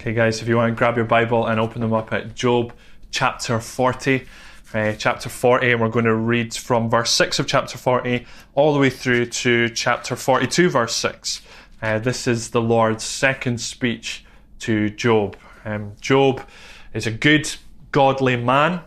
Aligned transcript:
Okay, 0.00 0.14
guys, 0.14 0.40
if 0.40 0.48
you 0.48 0.56
want 0.56 0.72
to 0.72 0.74
grab 0.74 0.96
your 0.96 1.04
Bible 1.04 1.46
and 1.46 1.60
open 1.60 1.82
them 1.82 1.92
up 1.92 2.10
at 2.10 2.34
Job 2.34 2.72
chapter 3.10 3.60
40. 3.60 4.26
Uh, 4.72 4.94
chapter 4.94 5.28
40, 5.28 5.72
and 5.72 5.80
we're 5.82 5.90
going 5.90 6.06
to 6.06 6.14
read 6.14 6.54
from 6.54 6.88
verse 6.88 7.10
6 7.10 7.38
of 7.38 7.46
chapter 7.46 7.76
40 7.76 8.24
all 8.54 8.72
the 8.72 8.78
way 8.80 8.88
through 8.88 9.26
to 9.26 9.68
chapter 9.68 10.16
42, 10.16 10.70
verse 10.70 10.96
6. 10.96 11.42
Uh, 11.82 11.98
this 11.98 12.26
is 12.26 12.48
the 12.48 12.62
Lord's 12.62 13.04
second 13.04 13.60
speech 13.60 14.24
to 14.60 14.88
Job. 14.88 15.36
Um, 15.66 15.92
Job 16.00 16.48
is 16.94 17.06
a 17.06 17.10
good, 17.10 17.54
godly 17.92 18.36
man 18.36 18.80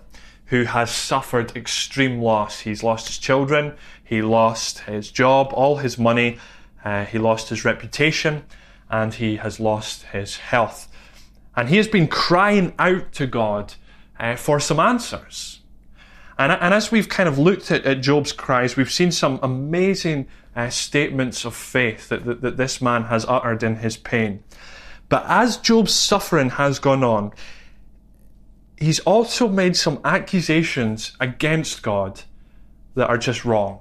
who 0.47 0.63
has 0.63 0.89
suffered 0.89 1.55
extreme 1.55 2.21
loss. 2.21 2.61
He's 2.61 2.81
lost 2.81 3.05
his 3.05 3.19
children, 3.19 3.75
he 4.03 4.23
lost 4.23 4.79
his 4.79 5.11
job, 5.11 5.49
all 5.53 5.77
his 5.77 5.99
money, 5.99 6.39
uh, 6.83 7.05
he 7.05 7.19
lost 7.19 7.49
his 7.49 7.63
reputation, 7.63 8.45
and 8.89 9.13
he 9.13 9.35
has 9.35 9.59
lost 9.59 10.05
his 10.05 10.37
health. 10.37 10.89
And 11.55 11.69
he 11.69 11.77
has 11.77 11.87
been 11.87 12.07
crying 12.07 12.73
out 12.79 13.11
to 13.13 13.27
God 13.27 13.75
uh, 14.19 14.35
for 14.35 14.59
some 14.59 14.79
answers. 14.79 15.59
And, 16.37 16.51
and, 16.51 16.73
as 16.73 16.91
we've 16.91 17.09
kind 17.09 17.29
of 17.29 17.37
looked 17.37 17.69
at, 17.69 17.85
at 17.85 18.01
Job's 18.01 18.31
cries, 18.31 18.75
we've 18.75 18.91
seen 18.91 19.11
some 19.11 19.39
amazing 19.43 20.27
uh, 20.55 20.69
statements 20.69 21.45
of 21.45 21.55
faith 21.55 22.09
that, 22.09 22.25
that, 22.25 22.41
that 22.41 22.57
this 22.57 22.81
man 22.81 23.03
has 23.03 23.25
uttered 23.25 23.61
in 23.61 23.77
his 23.77 23.97
pain. 23.97 24.43
But 25.09 25.25
as 25.27 25.57
Job's 25.57 25.93
suffering 25.93 26.51
has 26.51 26.79
gone 26.79 27.03
on, 27.03 27.33
he's 28.77 28.99
also 29.01 29.47
made 29.47 29.75
some 29.75 29.99
accusations 30.03 31.15
against 31.19 31.83
God 31.83 32.21
that 32.95 33.09
are 33.09 33.17
just 33.17 33.45
wrong. 33.45 33.79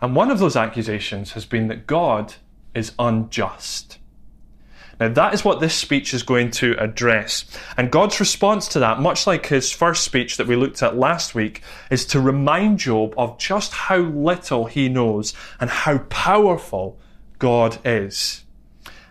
And 0.00 0.16
one 0.16 0.30
of 0.30 0.38
those 0.38 0.56
accusations 0.56 1.32
has 1.32 1.44
been 1.44 1.68
that 1.68 1.86
God 1.86 2.34
is 2.74 2.92
unjust. 2.98 3.98
Now, 5.00 5.08
that 5.08 5.32
is 5.32 5.44
what 5.44 5.60
this 5.60 5.74
speech 5.74 6.12
is 6.12 6.22
going 6.22 6.50
to 6.52 6.76
address. 6.78 7.46
And 7.78 7.90
God's 7.90 8.20
response 8.20 8.68
to 8.68 8.80
that, 8.80 9.00
much 9.00 9.26
like 9.26 9.46
his 9.46 9.72
first 9.72 10.04
speech 10.04 10.36
that 10.36 10.46
we 10.46 10.56
looked 10.56 10.82
at 10.82 10.94
last 10.94 11.34
week, 11.34 11.62
is 11.90 12.04
to 12.06 12.20
remind 12.20 12.78
Job 12.78 13.14
of 13.16 13.38
just 13.38 13.72
how 13.72 13.96
little 13.96 14.66
he 14.66 14.90
knows 14.90 15.32
and 15.58 15.70
how 15.70 15.98
powerful 16.10 16.98
God 17.38 17.78
is. 17.82 18.44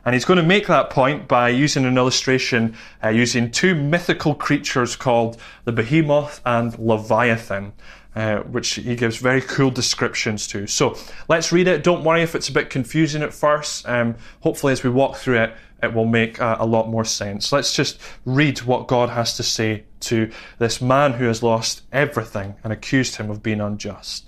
And 0.06 0.14
he's 0.14 0.26
going 0.26 0.38
to 0.38 0.44
make 0.44 0.68
that 0.68 0.92
point 0.92 1.28
by 1.28 1.50
using 1.50 1.86
an 1.86 1.98
illustration 1.98 2.76
uh, 3.03 3.09
using 3.09 3.52
two 3.52 3.76
mythical 3.76 4.34
creatures 4.34 4.96
called 4.96 5.38
the 5.66 5.72
behemoth 5.72 6.40
and 6.46 6.78
Leviathan. 6.80 7.74
Uh, 8.16 8.40
which 8.40 8.74
he 8.74 8.96
gives 8.96 9.18
very 9.18 9.40
cool 9.40 9.70
descriptions 9.70 10.48
to. 10.48 10.66
So 10.66 10.98
let's 11.28 11.52
read 11.52 11.68
it. 11.68 11.84
Don't 11.84 12.04
worry 12.04 12.24
if 12.24 12.34
it's 12.34 12.50
a 12.50 12.52
bit 12.52 12.72
confusing 12.72 13.22
at 13.22 13.32
first. 13.32 13.88
Um, 13.88 14.16
hopefully, 14.42 14.74
as 14.74 14.84
we 14.84 14.90
walk 14.90 15.16
through 15.16 15.40
it, 15.42 15.54
it 15.84 15.94
will 15.94 16.06
make 16.06 16.42
uh, 16.42 16.58
a 16.60 16.66
lot 16.66 16.90
more 16.90 17.06
sense. 17.06 17.52
Let's 17.52 17.74
just 17.74 18.00
read 18.26 18.64
what 18.64 18.88
God 18.88 19.10
has 19.10 19.38
to 19.38 19.44
say 19.44 19.84
to 20.02 20.32
this 20.58 20.82
man 20.82 21.14
who 21.14 21.26
has 21.26 21.44
lost 21.44 21.84
everything 21.92 22.56
and 22.64 22.74
accused 22.74 23.18
him 23.18 23.30
of 23.30 23.44
being 23.44 23.62
unjust. 23.62 24.26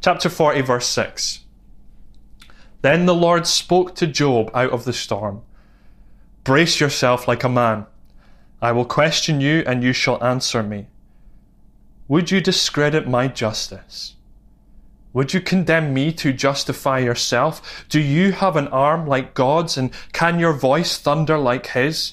Chapter 0.00 0.28
40, 0.28 0.60
verse 0.60 0.86
6. 0.86 1.40
Then 2.82 3.06
the 3.06 3.14
Lord 3.14 3.48
spoke 3.48 3.96
to 3.96 4.06
Job 4.06 4.50
out 4.54 4.70
of 4.70 4.84
the 4.84 4.92
storm 4.92 5.42
Brace 6.44 6.78
yourself 6.78 7.26
like 7.26 7.42
a 7.42 7.48
man. 7.48 7.86
I 8.62 8.70
will 8.70 8.84
question 8.84 9.40
you, 9.40 9.64
and 9.66 9.82
you 9.82 9.92
shall 9.92 10.22
answer 10.22 10.62
me. 10.62 10.86
Would 12.08 12.30
you 12.30 12.40
discredit 12.40 13.08
my 13.08 13.26
justice? 13.26 14.14
Would 15.12 15.34
you 15.34 15.40
condemn 15.40 15.92
me 15.92 16.12
to 16.12 16.32
justify 16.32 16.98
yourself? 16.98 17.84
Do 17.88 18.00
you 18.00 18.32
have 18.32 18.54
an 18.54 18.68
arm 18.68 19.06
like 19.06 19.34
God's, 19.34 19.76
and 19.76 19.90
can 20.12 20.38
your 20.38 20.52
voice 20.52 20.98
thunder 20.98 21.36
like 21.36 21.68
His? 21.68 22.12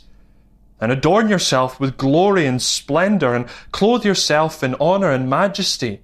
And 0.81 0.91
adorn 0.91 1.30
yourself 1.30 1.80
with 1.80 1.97
glory 1.97 2.45
and 2.45 2.61
splendor, 2.61 3.36
and 3.36 3.45
clothe 3.71 4.03
yourself 4.03 4.64
in 4.64 4.75
honor 4.80 5.11
and 5.11 5.30
majesty. 5.30 6.02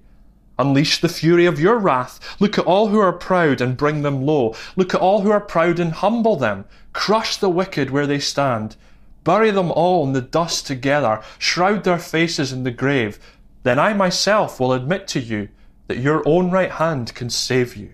Unleash 0.58 1.00
the 1.00 1.08
fury 1.08 1.46
of 1.46 1.58
your 1.58 1.78
wrath. 1.78 2.20
Look 2.38 2.58
at 2.58 2.66
all 2.66 2.88
who 2.88 3.00
are 3.00 3.14
proud 3.14 3.60
and 3.60 3.78
bring 3.78 4.02
them 4.02 4.26
low. 4.26 4.54
Look 4.76 4.94
at 4.94 5.00
all 5.00 5.22
who 5.22 5.30
are 5.30 5.40
proud 5.40 5.80
and 5.80 5.92
humble 5.92 6.36
them. 6.36 6.66
Crush 6.92 7.38
the 7.38 7.48
wicked 7.48 7.90
where 7.90 8.06
they 8.06 8.18
stand. 8.20 8.76
Bury 9.24 9.50
them 9.50 9.72
all 9.72 10.04
in 10.06 10.12
the 10.12 10.20
dust 10.20 10.66
together. 10.66 11.22
Shroud 11.38 11.84
their 11.84 11.98
faces 11.98 12.52
in 12.52 12.64
the 12.64 12.70
grave. 12.70 13.18
Then 13.62 13.78
I 13.78 13.92
myself 13.92 14.58
will 14.58 14.72
admit 14.72 15.06
to 15.08 15.20
you 15.20 15.48
that 15.86 15.98
your 15.98 16.26
own 16.26 16.50
right 16.50 16.70
hand 16.70 17.14
can 17.14 17.28
save 17.28 17.76
you. 17.76 17.90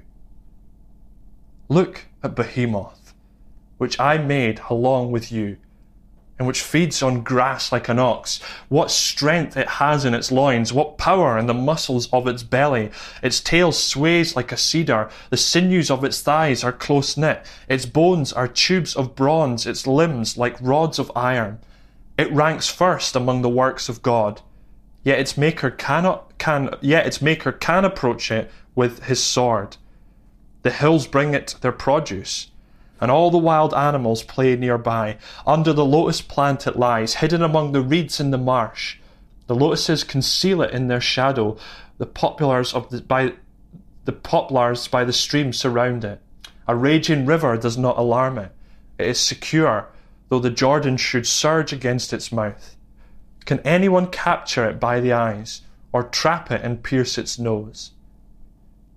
Look 1.69 2.06
at 2.22 2.37
Behemoth, 2.37 3.15
which 3.78 3.99
I 3.99 4.19
made 4.19 4.60
along 4.71 5.10
with 5.10 5.32
you, 5.32 5.56
and 6.38 6.47
which 6.47 6.62
feeds 6.62 7.03
on 7.03 7.25
grass 7.25 7.72
like 7.72 7.88
an 7.88 7.99
ox. 7.99 8.41
What 8.69 8.91
strength 8.91 9.56
it 9.56 9.66
has 9.66 10.04
in 10.04 10.15
its 10.15 10.31
loins, 10.31 10.72
what 10.72 10.99
power 10.99 11.37
in 11.37 11.47
the 11.47 11.54
muscles 11.54 12.09
of 12.12 12.28
its 12.28 12.43
belly. 12.44 12.91
Its 13.22 13.41
tail 13.41 13.72
sways 13.72 14.37
like 14.37 14.53
a 14.53 14.56
cedar, 14.56 15.09
the 15.31 15.37
sinews 15.37 15.91
of 15.91 16.04
its 16.04 16.21
thighs 16.21 16.62
are 16.62 16.72
close 16.72 17.16
knit, 17.16 17.44
its 17.69 17.87
bones 17.87 18.33
are 18.33 18.47
tubes 18.47 18.94
of 18.94 19.16
bronze, 19.16 19.66
its 19.66 19.87
limbs 19.87 20.37
like 20.37 20.56
rods 20.60 20.98
of 20.98 21.10
iron. 21.16 21.59
It 22.19 22.31
ranks 22.31 22.69
first 22.69 23.16
among 23.16 23.43
the 23.43 23.48
works 23.48 23.88
of 23.88 24.03
God 24.03 24.43
yet 25.06 25.20
its 25.20 25.38
maker 25.38 25.70
cannot 25.70 26.36
can 26.36 26.68
yet 26.80 27.06
its 27.06 27.22
maker 27.22 27.52
can 27.52 27.84
approach 27.84 28.32
it 28.32 28.50
with 28.74 29.04
his 29.04 29.22
sword. 29.22 29.76
The 30.62 30.72
hills 30.72 31.06
bring 31.06 31.32
it 31.32 31.54
their 31.60 31.70
produce, 31.70 32.50
and 33.00 33.08
all 33.08 33.30
the 33.30 33.38
wild 33.38 33.72
animals 33.72 34.24
play 34.24 34.56
nearby. 34.56 35.16
Under 35.46 35.72
the 35.72 35.84
lotus 35.84 36.20
plant 36.20 36.66
it 36.66 36.74
lies, 36.74 37.14
hidden 37.14 37.40
among 37.40 37.70
the 37.70 37.82
reeds 37.82 38.18
in 38.18 38.32
the 38.32 38.36
marsh. 38.36 38.98
The 39.46 39.54
lotuses 39.54 40.02
conceal 40.02 40.60
it 40.60 40.72
in 40.72 40.88
their 40.88 41.00
shadow. 41.00 41.56
The 41.98 42.06
poplars 42.06 42.74
of 42.74 42.90
the 42.90 43.00
by 43.00 43.34
the 44.06 44.12
poplars 44.12 44.88
by 44.88 45.04
the 45.04 45.12
stream 45.12 45.52
surround 45.52 46.04
it. 46.04 46.20
A 46.66 46.74
raging 46.74 47.26
river 47.26 47.56
does 47.56 47.78
not 47.78 47.96
alarm 47.96 48.38
it. 48.38 48.50
It 48.98 49.06
is 49.06 49.20
secure, 49.20 49.86
though 50.30 50.40
the 50.40 50.50
Jordan 50.50 50.96
should 50.96 51.28
surge 51.28 51.72
against 51.72 52.12
its 52.12 52.32
mouth. 52.32 52.75
Can 53.46 53.60
anyone 53.60 54.08
capture 54.08 54.68
it 54.68 54.80
by 54.80 54.98
the 55.00 55.12
eyes, 55.12 55.62
or 55.92 56.02
trap 56.02 56.50
it 56.50 56.62
and 56.62 56.82
pierce 56.82 57.16
its 57.16 57.38
nose? 57.38 57.92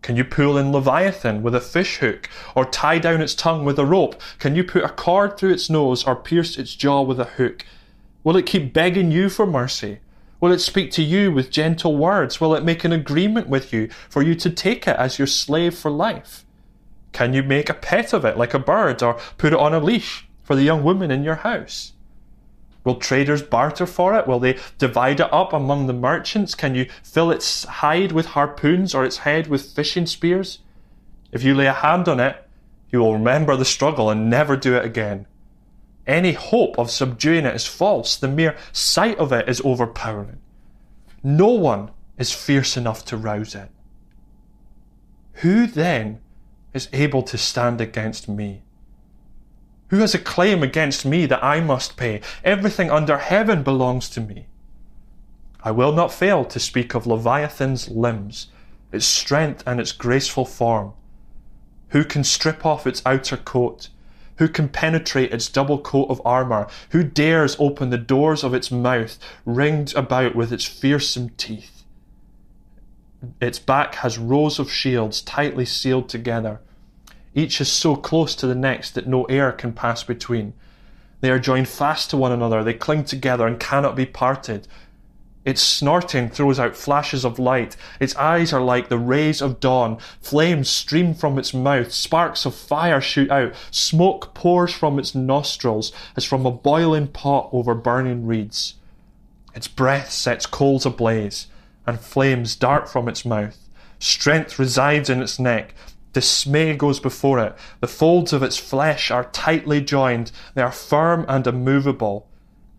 Can 0.01 0.15
you 0.15 0.23
pull 0.23 0.57
in 0.57 0.71
Leviathan 0.71 1.43
with 1.43 1.53
a 1.53 1.61
fish 1.61 1.97
hook, 1.97 2.27
or 2.55 2.65
tie 2.65 2.97
down 2.97 3.21
its 3.21 3.35
tongue 3.35 3.63
with 3.63 3.77
a 3.77 3.85
rope? 3.85 4.19
Can 4.39 4.55
you 4.55 4.63
put 4.63 4.83
a 4.83 4.89
cord 4.89 5.37
through 5.37 5.53
its 5.53 5.69
nose, 5.69 6.03
or 6.03 6.15
pierce 6.15 6.57
its 6.57 6.73
jaw 6.73 7.03
with 7.03 7.19
a 7.19 7.25
hook? 7.25 7.63
Will 8.23 8.37
it 8.37 8.47
keep 8.47 8.73
begging 8.73 9.11
you 9.11 9.29
for 9.29 9.45
mercy? 9.45 9.99
Will 10.41 10.51
it 10.51 10.59
speak 10.59 10.89
to 10.93 11.03
you 11.03 11.31
with 11.31 11.51
gentle 11.51 11.95
words? 11.95 12.41
Will 12.41 12.55
it 12.55 12.63
make 12.63 12.83
an 12.83 12.91
agreement 12.91 13.49
with 13.49 13.71
you 13.71 13.89
for 14.09 14.23
you 14.23 14.33
to 14.33 14.49
take 14.49 14.87
it 14.87 14.95
as 14.95 15.19
your 15.19 15.27
slave 15.27 15.77
for 15.77 15.91
life? 15.91 16.43
Can 17.11 17.33
you 17.33 17.43
make 17.43 17.69
a 17.69 17.75
pet 17.75 18.13
of 18.13 18.25
it 18.25 18.35
like 18.35 18.55
a 18.55 18.59
bird, 18.59 19.03
or 19.03 19.19
put 19.37 19.53
it 19.53 19.59
on 19.59 19.75
a 19.75 19.79
leash 19.79 20.27
for 20.41 20.55
the 20.55 20.63
young 20.63 20.83
woman 20.83 21.11
in 21.11 21.23
your 21.23 21.35
house? 21.35 21.93
Will 22.83 22.95
traders 22.95 23.41
barter 23.41 23.85
for 23.85 24.17
it? 24.17 24.27
Will 24.27 24.39
they 24.39 24.57
divide 24.77 25.19
it 25.19 25.33
up 25.33 25.53
among 25.53 25.87
the 25.87 25.93
merchants? 25.93 26.55
Can 26.55 26.75
you 26.75 26.87
fill 27.03 27.29
its 27.31 27.65
hide 27.65 28.11
with 28.11 28.27
harpoons 28.27 28.95
or 28.95 29.03
its 29.03 29.17
head 29.19 29.47
with 29.47 29.73
fishing 29.73 30.05
spears? 30.05 30.59
If 31.31 31.43
you 31.43 31.53
lay 31.53 31.67
a 31.67 31.73
hand 31.73 32.07
on 32.07 32.19
it, 32.19 32.47
you 32.91 32.99
will 32.99 33.13
remember 33.13 33.55
the 33.55 33.65
struggle 33.65 34.09
and 34.09 34.29
never 34.29 34.55
do 34.55 34.75
it 34.75 34.85
again. 34.85 35.27
Any 36.07 36.31
hope 36.31 36.79
of 36.79 36.89
subduing 36.89 37.45
it 37.45 37.55
is 37.55 37.67
false. 37.67 38.15
The 38.15 38.27
mere 38.27 38.57
sight 38.71 39.17
of 39.19 39.31
it 39.31 39.47
is 39.47 39.61
overpowering. 39.63 40.39
No 41.21 41.49
one 41.49 41.91
is 42.17 42.33
fierce 42.33 42.77
enough 42.77 43.05
to 43.05 43.17
rouse 43.17 43.53
it. 43.53 43.69
Who 45.33 45.67
then 45.67 46.19
is 46.73 46.89
able 46.93 47.23
to 47.23 47.37
stand 47.37 47.79
against 47.79 48.27
me? 48.27 48.63
Who 49.89 49.97
has 49.97 50.13
a 50.13 50.19
claim 50.19 50.63
against 50.63 51.05
me 51.05 51.25
that 51.25 51.43
I 51.43 51.59
must 51.59 51.97
pay? 51.97 52.21
Everything 52.43 52.91
under 52.91 53.17
heaven 53.17 53.63
belongs 53.63 54.09
to 54.11 54.21
me. 54.21 54.47
I 55.63 55.71
will 55.71 55.91
not 55.91 56.13
fail 56.13 56.45
to 56.45 56.59
speak 56.59 56.93
of 56.93 57.05
Leviathan's 57.05 57.89
limbs, 57.89 58.47
its 58.91 59.05
strength 59.05 59.63
and 59.65 59.79
its 59.79 59.91
graceful 59.91 60.45
form. 60.45 60.93
Who 61.89 62.03
can 62.03 62.23
strip 62.23 62.65
off 62.65 62.87
its 62.87 63.01
outer 63.05 63.37
coat? 63.37 63.89
Who 64.37 64.47
can 64.47 64.69
penetrate 64.69 65.33
its 65.33 65.49
double 65.49 65.79
coat 65.79 66.09
of 66.09 66.21
armour? 66.23 66.67
Who 66.91 67.03
dares 67.03 67.57
open 67.59 67.89
the 67.89 67.97
doors 67.97 68.43
of 68.43 68.53
its 68.53 68.71
mouth, 68.71 69.17
ringed 69.45 69.93
about 69.95 70.35
with 70.35 70.53
its 70.53 70.65
fearsome 70.65 71.29
teeth? 71.31 71.83
Its 73.41 73.59
back 73.59 73.95
has 73.95 74.17
rows 74.17 74.59
of 74.59 74.71
shields 74.71 75.21
tightly 75.21 75.65
sealed 75.65 76.07
together. 76.07 76.61
Each 77.33 77.61
is 77.61 77.71
so 77.71 77.95
close 77.95 78.35
to 78.35 78.47
the 78.47 78.55
next 78.55 78.91
that 78.91 79.07
no 79.07 79.25
air 79.25 79.51
can 79.51 79.73
pass 79.73 80.03
between. 80.03 80.53
They 81.21 81.29
are 81.29 81.39
joined 81.39 81.67
fast 81.67 82.09
to 82.09 82.17
one 82.17 82.31
another, 82.31 82.63
they 82.63 82.73
cling 82.73 83.03
together 83.05 83.45
and 83.45 83.59
cannot 83.59 83.95
be 83.95 84.05
parted. 84.05 84.67
Its 85.45 85.61
snorting 85.61 86.29
throws 86.29 86.59
out 86.59 86.75
flashes 86.75 87.23
of 87.23 87.39
light. 87.39 87.75
Its 87.99 88.15
eyes 88.17 88.51
are 88.51 88.61
like 88.61 88.89
the 88.89 88.97
rays 88.97 89.41
of 89.41 89.59
dawn. 89.59 89.97
Flames 90.21 90.69
stream 90.69 91.13
from 91.13 91.39
its 91.39 91.53
mouth. 91.53 91.91
Sparks 91.91 92.45
of 92.45 92.53
fire 92.53 92.99
shoot 92.99 93.31
out. 93.31 93.53
Smoke 93.71 94.33
pours 94.33 94.73
from 94.73 94.99
its 94.99 95.15
nostrils 95.15 95.91
as 96.15 96.25
from 96.25 96.45
a 96.45 96.51
boiling 96.51 97.07
pot 97.07 97.49
over 97.51 97.73
burning 97.73 98.27
reeds. 98.27 98.75
Its 99.55 99.67
breath 99.67 100.11
sets 100.11 100.45
coals 100.45 100.85
ablaze, 100.85 101.47
and 101.87 101.99
flames 101.99 102.55
dart 102.55 102.89
from 102.89 103.07
its 103.07 103.25
mouth. 103.25 103.57
Strength 103.97 104.59
resides 104.59 105.09
in 105.09 105.21
its 105.21 105.39
neck. 105.39 105.73
Dismay 106.13 106.75
goes 106.75 106.99
before 106.99 107.39
it. 107.39 107.55
The 107.81 107.87
folds 107.87 108.33
of 108.33 108.41
its 108.41 108.57
flesh 108.57 109.11
are 109.11 109.25
tightly 109.25 109.81
joined. 109.81 110.31
They 110.55 110.61
are 110.61 110.71
firm 110.71 111.25
and 111.27 111.45
immovable. 111.45 112.27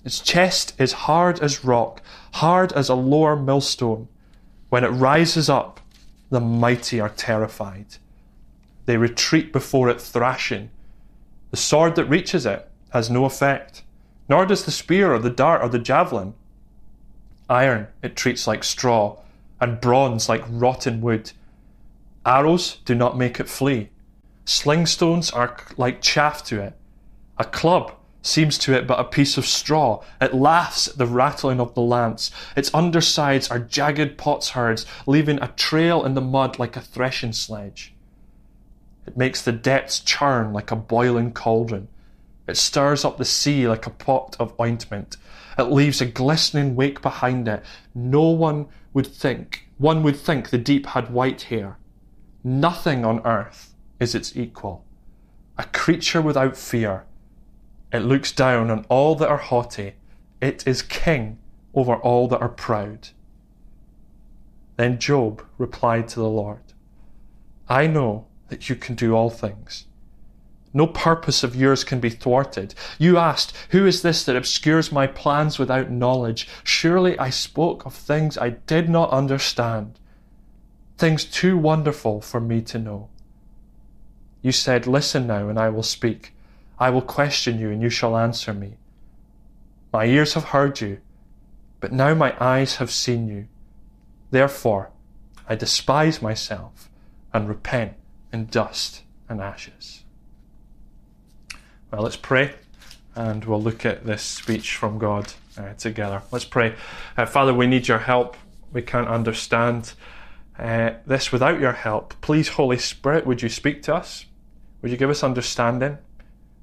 Its 0.05 0.21
chest 0.21 0.75
is 0.79 0.93
hard 0.93 1.41
as 1.41 1.65
rock, 1.65 2.03
hard 2.35 2.73
as 2.73 2.89
a 2.89 2.95
lower 2.95 3.37
millstone. 3.37 4.09
When 4.69 4.85
it 4.85 4.89
rises 4.89 5.49
up, 5.49 5.81
the 6.31 6.41
mighty 6.41 7.01
are 7.01 7.11
terrified. 7.11 7.97
They 8.87 8.97
retreat 8.97 9.53
before 9.53 9.89
it 9.89 10.01
thrashing. 10.01 10.71
The 11.51 11.57
sword 11.57 11.97
that 11.97 12.07
reaches 12.07 12.47
it 12.47 12.69
has 12.91 13.11
no 13.11 13.25
effect, 13.25 13.83
nor 14.29 14.47
does 14.47 14.65
the 14.65 14.71
spear 14.71 15.13
or 15.13 15.19
the 15.19 15.31
dart 15.31 15.63
or 15.63 15.69
the 15.69 15.79
javelin. 15.79 16.35
Iron 17.49 17.89
it 18.03 18.17
treats 18.17 18.47
like 18.47 18.65
straw, 18.65 19.19
and 19.61 19.81
bronze 19.81 20.29
like 20.29 20.45
rotten 20.49 21.01
wood. 21.01 21.33
Arrows 22.27 22.79
do 22.85 22.95
not 22.95 23.17
make 23.17 23.41
it 23.41 23.49
flee. 23.49 23.91
Slingstones 24.45 25.35
are 25.35 25.57
like 25.77 26.03
chaff 26.03 26.45
to 26.45 26.61
it. 26.61 26.75
A 27.39 27.45
club 27.45 27.95
seems 28.23 28.59
to 28.59 28.75
it 28.75 28.87
but 28.87 29.01
a 29.01 29.05
piece 29.05 29.39
of 29.39 29.47
straw. 29.47 30.03
It 30.21 30.35
laughs 30.35 30.89
at 30.89 30.99
the 30.99 31.07
rattling 31.07 31.61
of 31.61 31.75
the 31.75 31.81
lance. 31.81 32.31
Its 32.57 32.73
undersides 32.75 33.51
are 33.51 33.59
jagged 33.59 34.19
potsherds, 34.19 34.85
leaving 35.07 35.41
a 35.41 35.49
trail 35.57 36.05
in 36.05 36.15
the 36.15 36.21
mud 36.21 36.59
like 36.59 36.77
a 36.77 36.83
threshing 36.83 37.33
sledge. 37.33 37.95
It 39.07 39.17
makes 39.17 39.43
the 39.43 39.53
depths 39.53 40.01
churn 40.01 40.53
like 40.53 40.71
a 40.71 40.77
boiling 40.77 41.33
cauldron. 41.33 41.89
It 42.47 42.57
stirs 42.57 43.05
up 43.05 43.17
the 43.17 43.25
sea 43.25 43.67
like 43.67 43.87
a 43.87 43.91
pot 43.91 44.37
of 44.39 44.53
ointment. 44.61 45.17
It 45.57 45.65
leaves 45.65 46.01
a 46.01 46.07
glistening 46.07 46.77
wake 46.77 47.01
behind 47.01 47.49
it. 47.49 47.65
No 47.95 48.29
one 48.29 48.67
would 48.93 49.07
think, 49.07 49.69
one 49.79 50.03
would 50.03 50.17
think 50.17 50.51
the 50.51 50.59
deep 50.59 50.87
had 50.87 51.11
white 51.11 51.43
hair. 51.43 51.79
Nothing 52.43 53.05
on 53.05 53.25
earth 53.27 53.75
is 53.99 54.15
its 54.15 54.37
equal. 54.37 54.85
A 55.59 55.65
creature 55.65 56.23
without 56.23 56.57
fear 56.57 57.05
it 57.93 58.01
looks 58.01 58.33
down 58.33 58.71
on 58.71 58.87
all 58.89 59.15
that 59.17 59.29
are 59.29 59.37
haughty. 59.37 59.95
It 60.41 60.67
is 60.67 60.83
king 60.83 61.39
over 61.75 61.97
all 61.97 62.29
that 62.29 62.41
are 62.41 62.49
proud. 62.49 63.09
Then 64.77 64.99
Job 64.99 65.45
replied 65.59 66.09
to 66.09 66.21
the 66.21 66.29
Lord, 66.29 66.73
I 67.69 67.87
know 67.87 68.27
that 68.49 68.69
you 68.69 68.77
can 68.77 68.95
do 68.95 69.15
all 69.15 69.31
things. 69.31 69.87
No 70.73 70.87
purpose 70.87 71.43
of 71.43 71.57
yours 71.57 71.83
can 71.83 72.01
be 72.01 72.11
thwarted. 72.11 72.75
You 72.99 73.19
asked, 73.19 73.55
Who 73.71 73.87
is 73.87 74.03
this 74.03 74.25
that 74.25 74.37
obscures 74.37 74.93
my 74.93 75.07
plans 75.09 75.59
without 75.59 75.91
knowledge? 75.91 76.49
Surely 76.63 77.19
I 77.19 77.31
spoke 77.31 77.85
of 77.85 77.93
things 77.93 78.39
I 78.39 78.51
did 78.51 78.89
not 78.89 79.11
understand, 79.11 79.99
things 81.01 81.25
too 81.25 81.57
wonderful 81.57 82.21
for 82.21 82.41
me 82.41 82.61
to 82.61 82.79
know. 82.79 83.09
You 84.43 84.53
said, 84.53 84.87
Listen 84.87 85.27
now, 85.27 85.49
and 85.49 85.59
I 85.59 85.71
will 85.71 85.83
speak. 85.83 86.35
I 86.79 86.91
will 86.91 87.03
question 87.03 87.59
you, 87.59 87.71
and 87.71 87.83
you 87.83 87.91
shall 87.91 88.17
answer 88.17 88.53
me. 88.53 88.75
My 89.93 90.05
ears 90.05 90.35
have 90.35 90.45
heard 90.45 90.81
you, 90.81 91.01
but 91.81 91.93
now 91.93 92.15
my 92.15 92.35
eyes 92.39 92.77
have 92.77 92.91
seen 92.91 93.27
you. 93.27 93.49
Therefore, 94.31 94.91
I 95.49 95.57
despise 95.57 96.23
myself 96.23 96.89
and 97.33 97.49
repent 97.49 97.95
in 98.33 98.47
dust 98.47 99.03
and 99.29 99.41
ashes. 99.41 100.05
Well, 101.91 102.03
let's 102.03 102.17
pray 102.17 102.55
and 103.17 103.45
we'll 103.45 103.63
look 103.63 103.85
at 103.85 104.07
this 104.07 104.23
speech 104.23 104.77
from 104.77 104.99
God 104.99 105.33
uh, 105.59 105.75
together. 105.75 106.23
Let's 106.31 106.45
pray. 106.45 106.75
Uh, 107.17 107.27
Father, 107.27 107.53
we 107.53 107.67
need 107.67 107.89
your 107.89 107.99
help. 107.99 108.37
We 108.73 108.83
can't 108.83 109.09
understand 109.09 109.95
uh, 110.61 110.95
this 111.07 111.33
without 111.33 111.59
your 111.59 111.73
help. 111.73 112.15
Please, 112.21 112.49
Holy 112.49 112.77
Spirit, 112.77 113.27
would 113.27 113.41
you 113.41 113.49
speak 113.49 113.83
to 113.85 113.95
us? 113.95 114.27
Would 114.83 114.91
you 114.91 114.99
give 114.99 115.09
us 115.09 115.25
understanding? 115.25 115.97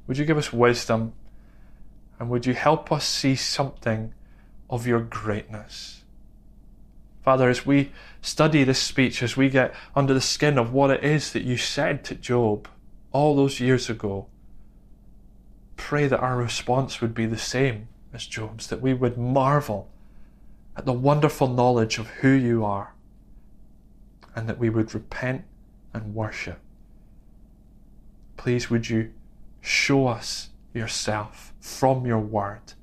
Would 0.05 0.19
you 0.19 0.25
give 0.25 0.37
us 0.37 0.53
wisdom? 0.53 1.13
And 2.19 2.29
would 2.29 2.45
you 2.45 2.53
help 2.53 2.91
us 2.91 3.05
see 3.05 3.35
something 3.35 4.13
of 4.69 4.85
your 4.85 4.99
greatness? 4.99 6.03
Father, 7.23 7.49
as 7.49 7.65
we 7.65 7.91
study 8.21 8.63
this 8.63 8.79
speech, 8.79 9.23
as 9.23 9.35
we 9.35 9.49
get 9.49 9.73
under 9.95 10.13
the 10.13 10.21
skin 10.21 10.57
of 10.57 10.71
what 10.71 10.91
it 10.91 11.03
is 11.03 11.33
that 11.33 11.43
you 11.43 11.57
said 11.57 12.03
to 12.05 12.15
Job 12.15 12.67
all 13.11 13.35
those 13.35 13.59
years 13.59 13.89
ago, 13.89 14.27
pray 15.75 16.07
that 16.07 16.19
our 16.19 16.37
response 16.37 17.01
would 17.01 17.13
be 17.15 17.25
the 17.25 17.37
same 17.37 17.87
as 18.13 18.27
Job's, 18.27 18.67
that 18.67 18.81
we 18.81 18.93
would 18.93 19.17
marvel 19.17 19.89
at 20.75 20.85
the 20.85 20.93
wonderful 20.93 21.47
knowledge 21.47 21.97
of 21.97 22.07
who 22.07 22.29
you 22.29 22.63
are, 22.63 22.93
and 24.37 24.47
that 24.47 24.57
we 24.57 24.69
would 24.69 24.93
repent 24.93 25.43
and 25.93 26.15
worship. 26.15 26.59
Please, 28.37 28.69
would 28.69 28.89
you 28.89 29.11
Show 29.67 30.07
us 30.07 30.47
yourself 30.73 31.51
from 31.59 32.05
your 32.05 32.19
word. 32.19 32.73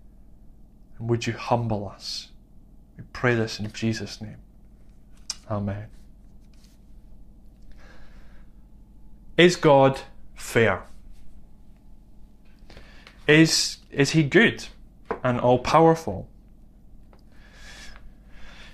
And 0.98 1.08
would 1.08 1.26
you 1.26 1.32
humble 1.32 1.88
us? 1.88 2.28
We 2.98 3.04
pray 3.14 3.34
this 3.34 3.58
in 3.58 3.72
Jesus' 3.72 4.20
name. 4.20 4.36
Amen. 5.50 5.86
Is 9.38 9.56
God 9.56 10.00
fair? 10.34 10.82
Is, 13.26 13.78
is 13.90 14.10
he 14.10 14.22
good 14.22 14.66
and 15.22 15.40
all 15.40 15.58
powerful? 15.58 16.28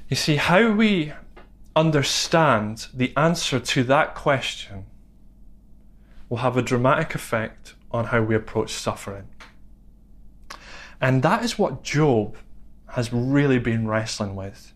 You 0.09 0.17
see, 0.17 0.35
how 0.35 0.73
we 0.73 1.13
understand 1.77 2.87
the 2.93 3.13
answer 3.17 3.61
to 3.61 3.85
that 3.85 4.15
question 4.15 4.87
will 6.29 6.39
have 6.39 6.57
a 6.57 6.63
dramatic 6.63 7.15
effect 7.15 7.75
on 7.91 8.07
how 8.07 8.23
we 8.23 8.35
approach 8.35 8.73
suffering. 8.73 9.29
And 11.01 11.23
that 11.23 11.45
is 11.45 11.59
what 11.59 11.83
Job 11.83 12.37
has 12.89 13.13
really 13.13 13.59
been 13.59 13.89
wrestling 13.89 14.37
with. 14.37 14.73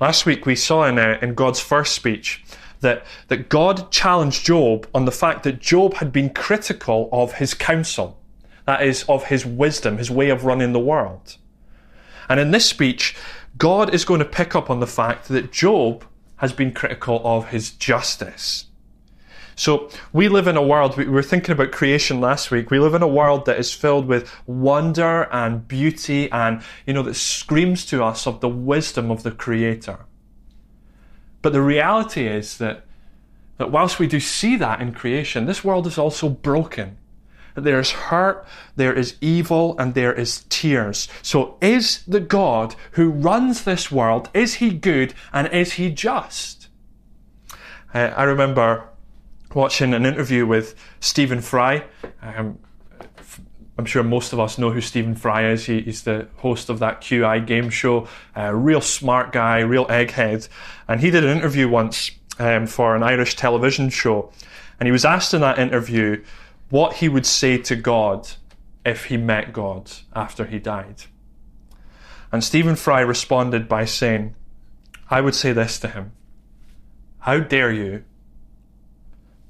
Last 0.00 0.26
week 0.26 0.46
we 0.46 0.56
saw 0.56 0.84
in, 0.84 0.98
uh, 0.98 1.18
in 1.22 1.34
God's 1.34 1.60
first 1.60 1.94
speech 1.94 2.42
that, 2.80 3.04
that 3.28 3.48
God 3.48 3.90
challenged 3.92 4.44
Job 4.44 4.88
on 4.94 5.04
the 5.04 5.12
fact 5.12 5.42
that 5.44 5.60
Job 5.60 5.94
had 5.94 6.12
been 6.12 6.30
critical 6.30 7.08
of 7.12 7.34
his 7.34 7.54
counsel, 7.54 8.18
that 8.64 8.82
is, 8.82 9.04
of 9.08 9.24
his 9.24 9.44
wisdom, 9.44 9.98
his 9.98 10.10
way 10.10 10.30
of 10.30 10.44
running 10.44 10.72
the 10.72 10.80
world. 10.80 11.36
And 12.28 12.40
in 12.40 12.50
this 12.50 12.64
speech, 12.64 13.16
God 13.56 13.94
is 13.94 14.04
going 14.04 14.20
to 14.20 14.24
pick 14.24 14.54
up 14.54 14.70
on 14.70 14.80
the 14.80 14.86
fact 14.86 15.28
that 15.28 15.52
Job 15.52 16.04
has 16.36 16.52
been 16.52 16.72
critical 16.72 17.20
of 17.24 17.48
his 17.48 17.70
justice. 17.70 18.66
So 19.60 19.90
we 20.10 20.28
live 20.28 20.46
in 20.46 20.56
a 20.56 20.62
world, 20.62 20.96
we 20.96 21.04
were 21.04 21.22
thinking 21.22 21.52
about 21.52 21.70
creation 21.70 22.18
last 22.18 22.50
week. 22.50 22.70
We 22.70 22.78
live 22.78 22.94
in 22.94 23.02
a 23.02 23.08
world 23.08 23.44
that 23.44 23.58
is 23.58 23.74
filled 23.74 24.06
with 24.06 24.32
wonder 24.46 25.28
and 25.30 25.68
beauty 25.68 26.32
and, 26.32 26.62
you 26.86 26.94
know, 26.94 27.02
that 27.02 27.12
screams 27.12 27.84
to 27.86 28.02
us 28.02 28.26
of 28.26 28.40
the 28.40 28.48
wisdom 28.48 29.10
of 29.10 29.22
the 29.22 29.30
Creator. 29.30 29.98
But 31.42 31.52
the 31.52 31.60
reality 31.60 32.26
is 32.26 32.56
that, 32.56 32.86
that 33.58 33.70
whilst 33.70 33.98
we 33.98 34.06
do 34.06 34.18
see 34.18 34.56
that 34.56 34.80
in 34.80 34.94
creation, 34.94 35.44
this 35.44 35.62
world 35.62 35.86
is 35.86 35.98
also 35.98 36.30
broken. 36.30 36.96
There 37.54 37.80
is 37.80 37.90
hurt, 37.90 38.46
there 38.76 38.92
is 38.92 39.16
evil, 39.20 39.76
and 39.78 39.94
there 39.94 40.12
is 40.12 40.44
tears. 40.48 41.08
So 41.22 41.56
is 41.60 42.02
the 42.06 42.20
God 42.20 42.74
who 42.92 43.10
runs 43.10 43.64
this 43.64 43.90
world, 43.90 44.28
is 44.34 44.54
he 44.54 44.70
good 44.70 45.14
and 45.32 45.48
is 45.48 45.74
he 45.74 45.90
just? 45.90 46.68
I 47.92 48.22
remember 48.22 48.88
watching 49.54 49.94
an 49.94 50.06
interview 50.06 50.46
with 50.46 50.76
Stephen 51.00 51.40
Fry. 51.40 51.84
Um, 52.22 52.58
I'm 53.76 53.86
sure 53.86 54.02
most 54.02 54.32
of 54.32 54.38
us 54.38 54.58
know 54.58 54.70
who 54.70 54.80
Stephen 54.80 55.14
Fry 55.14 55.48
is. 55.48 55.64
He, 55.64 55.80
he's 55.80 56.02
the 56.02 56.28
host 56.36 56.68
of 56.68 56.78
that 56.80 57.00
QI 57.00 57.44
game 57.46 57.70
show. 57.70 58.06
A 58.36 58.54
real 58.54 58.80
smart 58.80 59.32
guy, 59.32 59.60
real 59.60 59.86
egghead. 59.86 60.48
And 60.86 61.00
he 61.00 61.10
did 61.10 61.24
an 61.24 61.36
interview 61.36 61.68
once 61.68 62.10
um, 62.38 62.66
for 62.66 62.94
an 62.94 63.02
Irish 63.02 63.36
television 63.36 63.88
show. 63.88 64.30
And 64.78 64.86
he 64.86 64.92
was 64.92 65.04
asked 65.04 65.34
in 65.34 65.40
that 65.40 65.58
interview 65.58 66.22
what 66.70 66.94
he 66.94 67.08
would 67.08 67.26
say 67.26 67.58
to 67.58 67.76
God 67.76 68.30
if 68.84 69.06
he 69.06 69.16
met 69.16 69.52
God 69.52 69.90
after 70.14 70.46
he 70.46 70.58
died. 70.58 71.02
And 72.32 72.42
Stephen 72.42 72.76
Fry 72.76 73.00
responded 73.00 73.68
by 73.68 73.84
saying, 73.84 74.34
I 75.10 75.20
would 75.20 75.34
say 75.34 75.52
this 75.52 75.78
to 75.80 75.88
him 75.88 76.12
How 77.20 77.40
dare 77.40 77.72
you? 77.72 78.04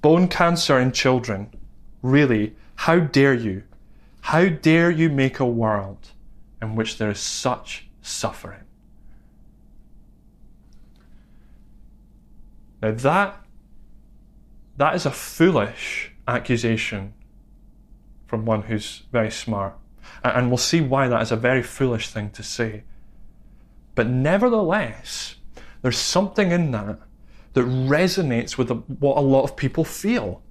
Bone 0.00 0.29
cancer 0.29 0.79
in 0.79 0.93
children, 0.93 1.53
really, 2.03 2.57
how 2.75 2.99
dare 3.00 3.35
you? 3.35 3.65
How 4.23 4.49
dare 4.49 4.91
you 4.91 5.11
make 5.11 5.41
a 5.41 5.47
world 5.47 6.09
in 6.62 6.75
which 6.75 6.97
there 6.97 7.11
is 7.11 7.21
such 7.21 7.87
suffering? 8.00 8.65
Now 12.81 12.93
that 12.93 13.37
that 14.79 14.95
is 14.95 15.05
a 15.05 15.11
foolish 15.11 16.10
accusation 16.31 17.15
from 18.27 18.45
one 18.45 18.63
who's 18.63 19.03
very 19.13 19.31
smart. 19.31 19.75
And 20.23 20.49
we'll 20.49 20.59
see 20.59 20.81
why 20.81 21.09
that 21.09 21.23
is 21.23 21.33
a 21.33 21.37
very 21.37 21.63
foolish 21.63 22.09
thing 22.09 22.31
to 22.31 22.43
say. 22.43 22.85
But 23.95 24.09
nevertheless, 24.09 25.37
there's 25.83 25.99
something 25.99 26.53
in 26.53 26.71
that 26.71 26.99
that 27.53 27.65
resonates 27.65 28.57
with 28.57 28.71
what 28.71 29.17
a 29.17 29.21
lot 29.21 29.43
of 29.43 29.57
people 29.57 29.85
feel. 29.85 30.43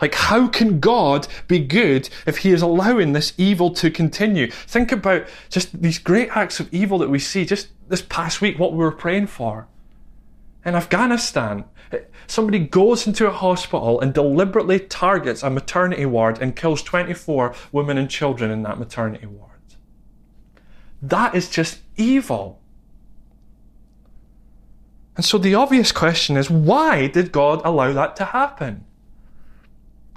Like, 0.00 0.14
how 0.14 0.48
can 0.48 0.80
God 0.80 1.28
be 1.46 1.60
good 1.60 2.08
if 2.26 2.38
He 2.38 2.50
is 2.50 2.62
allowing 2.62 3.12
this 3.12 3.34
evil 3.36 3.70
to 3.74 3.90
continue? 3.90 4.50
Think 4.50 4.90
about 4.90 5.28
just 5.48 5.80
these 5.80 5.98
great 5.98 6.30
acts 6.36 6.58
of 6.58 6.72
evil 6.74 6.98
that 6.98 7.10
we 7.10 7.18
see 7.18 7.44
just 7.44 7.68
this 7.88 8.02
past 8.02 8.40
week, 8.40 8.58
what 8.58 8.72
we 8.72 8.78
were 8.78 8.90
praying 8.90 9.28
for. 9.28 9.68
In 10.64 10.74
Afghanistan, 10.74 11.64
somebody 12.26 12.60
goes 12.60 13.06
into 13.06 13.26
a 13.26 13.32
hospital 13.32 14.00
and 14.00 14.14
deliberately 14.14 14.78
targets 14.78 15.42
a 15.42 15.50
maternity 15.50 16.06
ward 16.06 16.40
and 16.40 16.54
kills 16.54 16.82
24 16.82 17.54
women 17.72 17.98
and 17.98 18.08
children 18.08 18.50
in 18.50 18.62
that 18.62 18.78
maternity 18.78 19.26
ward. 19.26 19.50
That 21.00 21.34
is 21.34 21.50
just 21.50 21.80
evil. 21.96 22.60
And 25.16 25.24
so 25.24 25.36
the 25.36 25.54
obvious 25.54 25.90
question 25.92 26.36
is 26.36 26.48
why 26.48 27.08
did 27.08 27.32
God 27.32 27.60
allow 27.64 27.92
that 27.92 28.16
to 28.16 28.26
happen? 28.26 28.84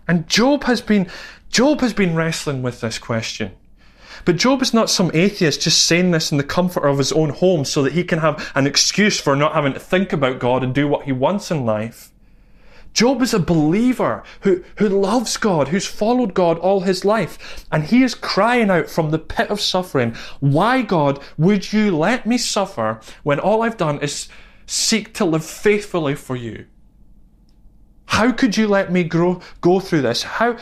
And 0.08 0.28
Job 0.28 0.66
has 0.66 0.82
been 0.82 1.10
Job 1.50 1.82
has 1.82 1.94
been 1.94 2.16
wrestling 2.16 2.62
with 2.62 2.82
this 2.82 3.00
question. 3.00 3.52
But 4.26 4.38
Job 4.38 4.62
is 4.64 4.74
not 4.74 4.90
some 4.90 5.12
atheist 5.14 5.62
just 5.62 5.86
saying 5.86 6.12
this 6.12 6.32
in 6.32 6.38
the 6.38 6.44
comfort 6.44 6.86
of 6.86 6.98
his 6.98 7.12
own 7.12 7.30
home 7.30 7.64
so 7.64 7.84
that 7.84 7.94
he 7.94 8.04
can 8.04 8.20
have 8.20 8.52
an 8.56 8.66
excuse 8.66 9.20
for 9.20 9.36
not 9.36 9.54
having 9.54 9.74
to 9.74 9.80
think 9.80 10.12
about 10.12 10.40
God 10.40 10.64
and 10.64 10.74
do 10.74 10.88
what 10.88 11.06
he 11.06 11.12
wants 11.12 11.52
in 11.52 11.66
life. 11.66 12.12
Job 12.96 13.22
is 13.22 13.34
a 13.34 13.40
believer 13.40 14.24
who, 14.42 14.64
who 14.78 14.88
loves 14.88 15.36
God, 15.36 15.68
who's 15.68 15.86
followed 15.86 16.34
God 16.34 16.58
all 16.60 16.80
his 16.80 17.04
life, 17.04 17.66
and 17.70 17.84
he 17.84 18.04
is 18.04 18.16
crying 18.16 18.70
out 18.70 18.90
from 18.90 19.12
the 19.12 19.20
pit 19.20 19.50
of 19.50 19.60
suffering, 19.60 20.16
Why, 20.40 20.82
God, 20.82 21.22
would 21.38 21.74
you 21.74 21.96
let 21.96 22.26
me 22.26 22.38
suffer 22.38 23.02
when 23.24 23.38
all 23.38 23.64
I've 23.64 23.76
done 23.76 24.00
is 24.00 24.30
seek 24.66 25.14
to 25.16 25.26
live 25.26 25.44
faithfully 25.44 26.16
for 26.16 26.38
you? 26.38 26.68
How 28.06 28.32
could 28.32 28.56
you 28.56 28.66
let 28.66 28.94
me 28.94 29.04
grow, 29.04 29.42
go 29.60 29.82
through 29.82 30.04
this? 30.04 30.24
How, 30.24 30.58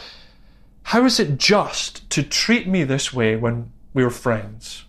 how 0.84 1.06
is 1.06 1.20
it 1.20 1.38
just 1.38 2.10
to 2.12 2.24
treat 2.24 2.68
me 2.68 2.84
this 2.84 3.14
way 3.14 3.36
when 3.36 3.72
we 3.94 4.04
were 4.04 4.10
friends? 4.10 4.86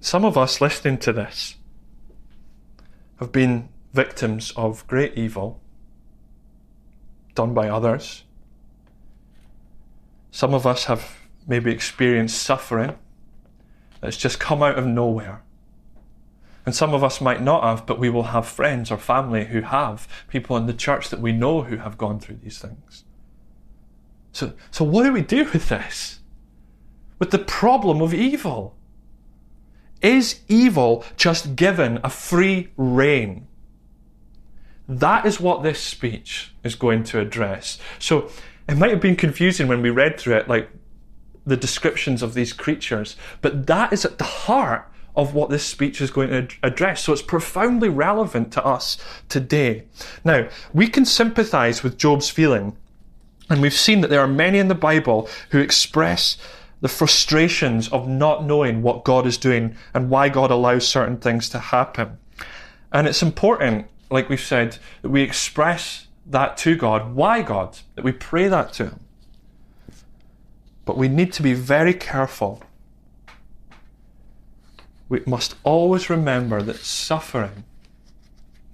Some 0.00 0.24
of 0.24 0.38
us 0.38 0.60
listening 0.60 0.98
to 0.98 1.12
this 1.12 1.56
have 3.18 3.32
been 3.32 3.68
victims 3.92 4.52
of 4.56 4.86
great 4.86 5.16
evil 5.16 5.60
done 7.34 7.54
by 7.54 7.68
others. 7.68 8.24
Some 10.30 10.54
of 10.54 10.66
us 10.66 10.84
have 10.84 11.18
maybe 11.46 11.70
experienced 11.70 12.42
suffering 12.42 12.96
that's 14.00 14.16
just 14.16 14.38
come 14.38 14.62
out 14.62 14.78
of 14.78 14.86
nowhere. 14.86 15.42
And 16.64 16.74
some 16.74 16.92
of 16.92 17.04
us 17.04 17.20
might 17.20 17.40
not 17.40 17.62
have, 17.62 17.86
but 17.86 17.98
we 17.98 18.10
will 18.10 18.24
have 18.24 18.46
friends 18.46 18.90
or 18.90 18.98
family 18.98 19.46
who 19.46 19.60
have, 19.60 20.08
people 20.28 20.56
in 20.56 20.66
the 20.66 20.74
church 20.74 21.10
that 21.10 21.20
we 21.20 21.32
know 21.32 21.62
who 21.62 21.76
have 21.76 21.96
gone 21.96 22.18
through 22.18 22.40
these 22.42 22.58
things. 22.58 23.04
So, 24.36 24.52
so 24.70 24.84
what 24.84 25.04
do 25.04 25.12
we 25.14 25.22
do 25.22 25.48
with 25.50 25.70
this? 25.70 26.20
With 27.18 27.30
the 27.30 27.38
problem 27.38 28.02
of 28.02 28.12
evil? 28.12 28.76
Is 30.02 30.40
evil 30.46 31.06
just 31.16 31.56
given 31.56 31.98
a 32.04 32.10
free 32.10 32.68
rein? 32.76 33.46
That 34.86 35.24
is 35.24 35.40
what 35.40 35.62
this 35.62 35.80
speech 35.80 36.54
is 36.62 36.74
going 36.74 37.04
to 37.04 37.18
address. 37.18 37.78
So 37.98 38.28
it 38.68 38.76
might 38.76 38.90
have 38.90 39.00
been 39.00 39.16
confusing 39.16 39.68
when 39.68 39.80
we 39.80 39.88
read 39.88 40.20
through 40.20 40.36
it, 40.36 40.48
like 40.48 40.68
the 41.46 41.56
descriptions 41.56 42.22
of 42.22 42.34
these 42.34 42.52
creatures, 42.52 43.16
but 43.40 43.66
that 43.68 43.90
is 43.90 44.04
at 44.04 44.18
the 44.18 44.24
heart 44.24 44.86
of 45.16 45.32
what 45.32 45.48
this 45.48 45.64
speech 45.64 46.02
is 46.02 46.10
going 46.10 46.28
to 46.28 46.56
address. 46.62 47.04
So 47.04 47.14
it's 47.14 47.22
profoundly 47.22 47.88
relevant 47.88 48.52
to 48.52 48.62
us 48.62 48.98
today. 49.30 49.84
Now, 50.26 50.46
we 50.74 50.88
can 50.88 51.06
sympathize 51.06 51.82
with 51.82 51.96
Job's 51.96 52.28
feeling 52.28 52.76
and 53.48 53.62
we've 53.62 53.72
seen 53.72 54.00
that 54.00 54.08
there 54.08 54.20
are 54.20 54.28
many 54.28 54.58
in 54.58 54.68
the 54.68 54.74
Bible 54.74 55.28
who 55.50 55.58
express 55.58 56.36
the 56.80 56.88
frustrations 56.88 57.88
of 57.88 58.08
not 58.08 58.44
knowing 58.44 58.82
what 58.82 59.04
God 59.04 59.26
is 59.26 59.38
doing 59.38 59.76
and 59.94 60.10
why 60.10 60.28
God 60.28 60.50
allows 60.50 60.86
certain 60.86 61.16
things 61.16 61.48
to 61.50 61.58
happen. 61.58 62.18
And 62.92 63.06
it's 63.06 63.22
important, 63.22 63.86
like 64.10 64.28
we've 64.28 64.40
said, 64.40 64.78
that 65.02 65.08
we 65.08 65.22
express 65.22 66.06
that 66.26 66.56
to 66.58 66.76
God. 66.76 67.14
Why 67.14 67.42
God? 67.42 67.78
That 67.94 68.04
we 68.04 68.12
pray 68.12 68.48
that 68.48 68.72
to 68.74 68.84
Him. 68.86 69.00
But 70.84 70.96
we 70.96 71.08
need 71.08 71.32
to 71.34 71.42
be 71.42 71.54
very 71.54 71.94
careful. 71.94 72.62
We 75.08 75.22
must 75.26 75.54
always 75.62 76.10
remember 76.10 76.62
that 76.62 76.76
suffering, 76.76 77.64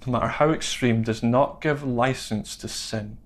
no 0.05 0.13
matter 0.13 0.27
how 0.27 0.51
extreme, 0.51 1.03
does 1.03 1.21
not 1.21 1.61
give 1.61 1.83
license 1.83 2.55
to 2.57 2.67
sin. 2.67 3.17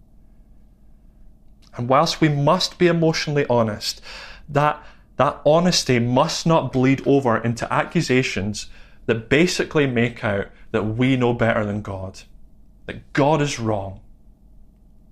And 1.77 1.88
whilst 1.88 2.19
we 2.19 2.27
must 2.27 2.79
be 2.79 2.88
emotionally 2.88 3.46
honest, 3.50 4.01
that, 4.50 4.84
that 5.17 5.39
honesty 5.46 6.00
must 6.00 6.46
not 6.46 6.74
bleed 6.74 7.07
over 7.07 7.38
into 7.38 7.72
accusations 7.72 8.67
that 9.05 9.29
basically 9.29 9.86
make 9.88 10.24
out 10.24 10.48
that 10.72 10.84
we 10.84 11.15
know 11.15 11.34
better 11.34 11.63
than 11.65 11.81
God, 11.81 12.22
that 12.88 13.13
God 13.13 13.41
is 13.41 13.60
wrong 13.60 14.01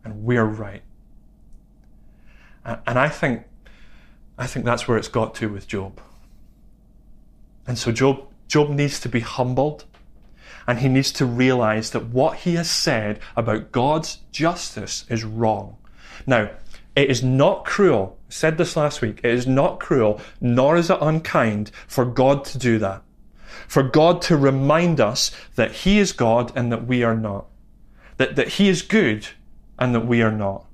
and 0.04 0.24
we're 0.24 0.44
right. 0.44 0.82
And, 2.66 2.98
I 2.98 3.10
think, 3.10 3.44
I 4.40 4.48
think 4.48 4.66
that's 4.66 4.88
where 4.88 4.98
it's 4.98 5.08
got 5.08 5.36
to 5.36 5.50
with 5.50 5.68
Job. 5.68 6.02
And 7.68 7.78
so 7.78 7.92
Job, 7.92 8.26
Job 8.48 8.70
needs 8.70 9.00
to 9.02 9.10
be 9.10 9.20
humbled 9.20 9.86
and 10.68 10.80
he 10.80 10.88
needs 10.88 11.12
to 11.14 11.28
realize 11.28 11.92
that 11.92 12.08
what 12.08 12.38
he 12.38 12.56
has 12.56 12.70
said 12.70 13.20
about 13.36 13.72
God's 13.72 14.18
justice 14.32 15.06
is 15.10 15.24
wrong. 15.24 15.78
Now, 16.26 16.52
it 16.96 17.10
is 17.10 17.24
not 17.24 17.66
cruel, 17.66 18.18
I 18.30 18.32
said 18.32 18.58
this 18.58 18.76
last 18.76 19.02
week, 19.02 19.20
it 19.24 19.32
is 19.32 19.46
not 19.46 19.80
cruel, 19.80 20.22
nor 20.40 20.78
is 20.78 20.90
it 20.90 20.98
unkind 21.02 21.72
for 21.88 22.06
God 22.06 22.46
to 22.46 22.58
do 22.58 22.80
that. 22.80 23.02
For 23.68 23.84
God 23.84 24.22
to 24.24 24.38
remind 24.38 25.00
us 25.00 25.32
that 25.56 25.72
He 25.72 26.00
is 26.00 26.12
God 26.12 26.52
and 26.56 26.72
that 26.72 26.88
we 26.88 27.04
are 27.04 27.16
not. 27.16 27.48
That, 28.18 28.36
that 28.36 28.50
He 28.50 28.70
is 28.70 28.82
good 28.82 29.28
and 29.78 29.94
that 29.94 30.06
we 30.06 30.22
are 30.22 30.32
not. 30.32 30.66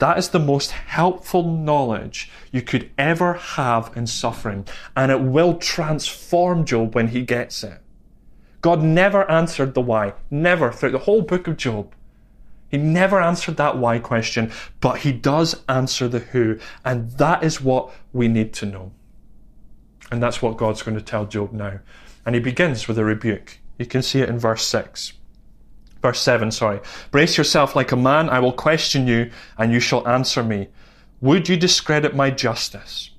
That 0.00 0.16
is 0.16 0.30
the 0.30 0.38
most 0.38 0.70
helpful 0.70 1.42
knowledge 1.42 2.30
you 2.50 2.62
could 2.62 2.90
ever 2.96 3.34
have 3.34 3.92
in 3.94 4.06
suffering, 4.06 4.66
and 4.96 5.12
it 5.12 5.20
will 5.20 5.58
transform 5.58 6.64
Job 6.64 6.94
when 6.94 7.08
he 7.08 7.20
gets 7.20 7.62
it. 7.62 7.80
God 8.62 8.82
never 8.82 9.30
answered 9.30 9.74
the 9.74 9.82
why, 9.82 10.14
never 10.30 10.72
throughout 10.72 10.92
the 10.92 10.98
whole 11.00 11.20
book 11.20 11.46
of 11.46 11.58
Job. 11.58 11.94
He 12.70 12.78
never 12.78 13.20
answered 13.20 13.56
that 13.56 13.78
why 13.78 13.98
question, 13.98 14.52
but 14.80 14.98
he 14.98 15.12
does 15.12 15.62
answer 15.68 16.06
the 16.06 16.20
who. 16.20 16.58
And 16.84 17.10
that 17.12 17.42
is 17.42 17.60
what 17.60 17.90
we 18.12 18.28
need 18.28 18.52
to 18.54 18.66
know. 18.66 18.92
And 20.10 20.22
that's 20.22 20.40
what 20.40 20.56
God's 20.56 20.82
going 20.82 20.96
to 20.96 21.04
tell 21.04 21.26
Job 21.26 21.52
now. 21.52 21.80
And 22.24 22.34
he 22.34 22.40
begins 22.40 22.86
with 22.86 22.98
a 22.98 23.04
rebuke. 23.04 23.58
You 23.78 23.86
can 23.86 24.02
see 24.02 24.20
it 24.20 24.28
in 24.28 24.38
verse 24.38 24.64
6. 24.66 25.14
Verse 26.02 26.20
7, 26.20 26.50
sorry. 26.50 26.80
Brace 27.10 27.36
yourself 27.36 27.76
like 27.76 27.92
a 27.92 27.96
man, 27.96 28.30
I 28.30 28.40
will 28.40 28.52
question 28.52 29.06
you, 29.06 29.30
and 29.58 29.72
you 29.72 29.80
shall 29.80 30.06
answer 30.08 30.42
me. 30.42 30.68
Would 31.20 31.48
you 31.48 31.56
discredit 31.56 32.14
my 32.14 32.30
justice? 32.30 33.10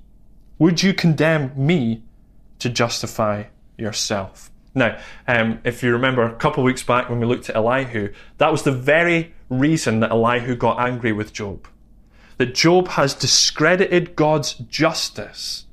Would 0.58 0.82
you 0.82 0.92
condemn 0.92 1.52
me 1.56 2.02
to 2.58 2.68
justify 2.68 3.44
yourself? 3.76 4.50
Now, 4.74 4.98
um, 5.28 5.60
if 5.64 5.82
you 5.82 5.92
remember 5.92 6.22
a 6.22 6.34
couple 6.34 6.62
of 6.62 6.64
weeks 6.64 6.82
back 6.82 7.08
when 7.08 7.20
we 7.20 7.26
looked 7.26 7.50
at 7.50 7.56
Elihu, 7.56 8.12
that 8.38 8.50
was 8.50 8.62
the 8.62 8.72
very 8.72 9.34
reason 9.52 10.00
that 10.00 10.10
Elihu 10.10 10.56
got 10.56 10.80
angry 10.80 11.12
with 11.12 11.32
Job. 11.32 11.68
That 12.38 12.54
Job 12.54 12.88
has 12.88 13.14
discredited 13.14 14.16
God's 14.16 14.54
justice. 14.54 15.66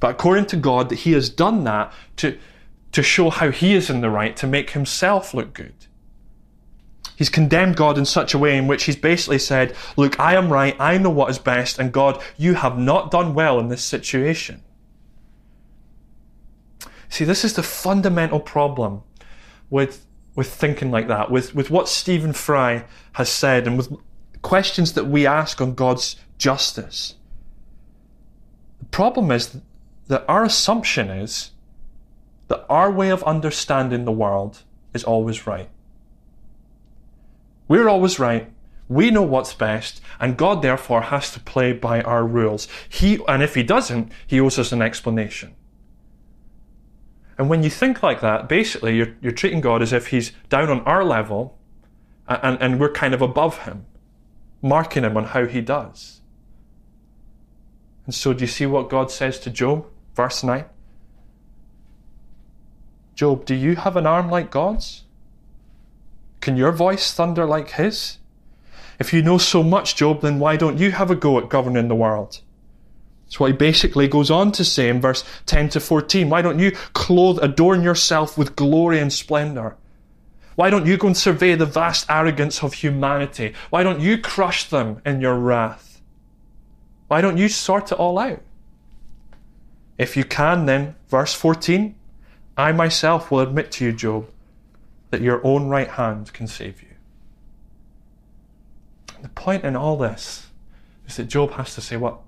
But 0.00 0.12
according 0.12 0.46
to 0.46 0.56
God, 0.56 0.88
that 0.88 1.00
he 1.00 1.12
has 1.12 1.28
done 1.28 1.64
that 1.64 1.92
to, 2.16 2.38
to 2.92 3.02
show 3.02 3.30
how 3.30 3.50
he 3.50 3.74
is 3.74 3.90
in 3.90 4.00
the 4.00 4.10
right, 4.10 4.36
to 4.36 4.46
make 4.46 4.70
himself 4.70 5.34
look 5.34 5.52
good. 5.52 5.74
He's 7.16 7.28
condemned 7.28 7.76
God 7.76 7.98
in 7.98 8.04
such 8.04 8.32
a 8.32 8.38
way 8.38 8.56
in 8.56 8.68
which 8.68 8.84
he's 8.84 8.94
basically 8.94 9.40
said, 9.40 9.74
Look, 9.96 10.20
I 10.20 10.34
am 10.34 10.52
right, 10.52 10.76
I 10.78 10.98
know 10.98 11.10
what 11.10 11.30
is 11.30 11.38
best, 11.38 11.78
and 11.78 11.92
God, 11.92 12.22
you 12.36 12.54
have 12.54 12.78
not 12.78 13.10
done 13.10 13.34
well 13.34 13.58
in 13.58 13.68
this 13.68 13.82
situation. 13.82 14.62
See, 17.08 17.24
this 17.24 17.44
is 17.44 17.54
the 17.54 17.62
fundamental 17.64 18.38
problem 18.38 19.02
with, 19.68 20.06
with 20.38 20.54
thinking 20.54 20.92
like 20.92 21.08
that, 21.08 21.32
with, 21.32 21.52
with 21.52 21.68
what 21.68 21.88
Stephen 21.88 22.32
Fry 22.32 22.84
has 23.14 23.28
said, 23.28 23.66
and 23.66 23.76
with 23.76 23.92
questions 24.40 24.92
that 24.92 25.06
we 25.06 25.26
ask 25.26 25.60
on 25.60 25.74
God's 25.74 26.14
justice. 26.38 27.16
The 28.78 28.84
problem 28.84 29.32
is 29.32 29.58
that 30.06 30.24
our 30.28 30.44
assumption 30.44 31.10
is 31.10 31.50
that 32.46 32.64
our 32.70 32.88
way 32.88 33.10
of 33.10 33.24
understanding 33.24 34.04
the 34.04 34.12
world 34.12 34.62
is 34.94 35.02
always 35.02 35.44
right. 35.44 35.70
We're 37.66 37.88
always 37.88 38.20
right. 38.20 38.48
We 38.88 39.10
know 39.10 39.22
what's 39.22 39.54
best, 39.54 40.00
and 40.20 40.36
God 40.36 40.62
therefore 40.62 41.02
has 41.02 41.32
to 41.32 41.40
play 41.40 41.72
by 41.72 42.00
our 42.02 42.24
rules. 42.24 42.68
He, 42.88 43.18
and 43.26 43.42
if 43.42 43.56
He 43.56 43.64
doesn't, 43.64 44.12
He 44.24 44.40
owes 44.40 44.56
us 44.56 44.70
an 44.70 44.82
explanation. 44.82 45.56
And 47.38 47.48
when 47.48 47.62
you 47.62 47.70
think 47.70 48.02
like 48.02 48.20
that, 48.20 48.48
basically 48.48 48.96
you're, 48.96 49.14
you're 49.22 49.32
treating 49.32 49.60
God 49.60 49.80
as 49.80 49.92
if 49.92 50.08
He's 50.08 50.32
down 50.48 50.68
on 50.68 50.80
our 50.80 51.04
level, 51.04 51.56
and, 52.26 52.60
and 52.60 52.80
we're 52.80 52.92
kind 52.92 53.14
of 53.14 53.22
above 53.22 53.58
Him, 53.58 53.86
marking 54.60 55.04
Him 55.04 55.16
on 55.16 55.24
how 55.24 55.46
He 55.46 55.60
does. 55.60 56.20
And 58.06 58.14
so, 58.14 58.32
do 58.32 58.40
you 58.40 58.48
see 58.48 58.66
what 58.66 58.90
God 58.90 59.10
says 59.10 59.38
to 59.40 59.50
Job? 59.50 59.86
Verse 60.14 60.42
9. 60.42 60.64
Job, 63.14 63.44
do 63.44 63.54
you 63.54 63.76
have 63.76 63.96
an 63.96 64.06
arm 64.06 64.30
like 64.30 64.50
God's? 64.50 65.04
Can 66.40 66.56
your 66.56 66.72
voice 66.72 67.12
thunder 67.12 67.46
like 67.46 67.70
His? 67.72 68.18
If 68.98 69.12
you 69.12 69.22
know 69.22 69.38
so 69.38 69.62
much, 69.62 69.94
Job, 69.94 70.22
then 70.22 70.40
why 70.40 70.56
don't 70.56 70.78
you 70.78 70.90
have 70.90 71.10
a 71.10 71.14
go 71.14 71.38
at 71.38 71.48
governing 71.48 71.88
the 71.88 71.94
world? 71.94 72.40
That's 73.28 73.38
what 73.38 73.50
he 73.50 73.56
basically 73.56 74.08
goes 74.08 74.30
on 74.30 74.52
to 74.52 74.64
say 74.64 74.88
in 74.88 75.02
verse 75.02 75.22
10 75.44 75.68
to 75.70 75.80
14. 75.80 76.30
Why 76.30 76.40
don't 76.40 76.58
you 76.58 76.70
clothe, 76.94 77.38
adorn 77.42 77.82
yourself 77.82 78.38
with 78.38 78.56
glory 78.56 78.98
and 79.00 79.12
splendor? 79.12 79.76
Why 80.54 80.70
don't 80.70 80.86
you 80.86 80.96
go 80.96 81.08
and 81.08 81.16
survey 81.16 81.54
the 81.54 81.66
vast 81.66 82.06
arrogance 82.08 82.62
of 82.62 82.72
humanity? 82.72 83.52
Why 83.68 83.82
don't 83.82 84.00
you 84.00 84.16
crush 84.16 84.70
them 84.70 85.02
in 85.04 85.20
your 85.20 85.34
wrath? 85.34 86.00
Why 87.08 87.20
don't 87.20 87.36
you 87.36 87.50
sort 87.50 87.92
it 87.92 87.98
all 87.98 88.18
out? 88.18 88.40
If 89.98 90.16
you 90.16 90.24
can, 90.24 90.64
then, 90.64 90.94
verse 91.08 91.34
14, 91.34 91.94
I 92.56 92.72
myself 92.72 93.30
will 93.30 93.40
admit 93.40 93.70
to 93.72 93.84
you, 93.84 93.92
Job, 93.92 94.26
that 95.10 95.20
your 95.20 95.46
own 95.46 95.68
right 95.68 95.88
hand 95.88 96.32
can 96.32 96.46
save 96.46 96.80
you. 96.80 96.88
The 99.20 99.28
point 99.28 99.64
in 99.64 99.76
all 99.76 99.98
this 99.98 100.48
is 101.06 101.16
that 101.16 101.24
Job 101.24 101.52
has 101.52 101.74
to 101.74 101.80
say, 101.80 101.96
Well, 101.96 102.24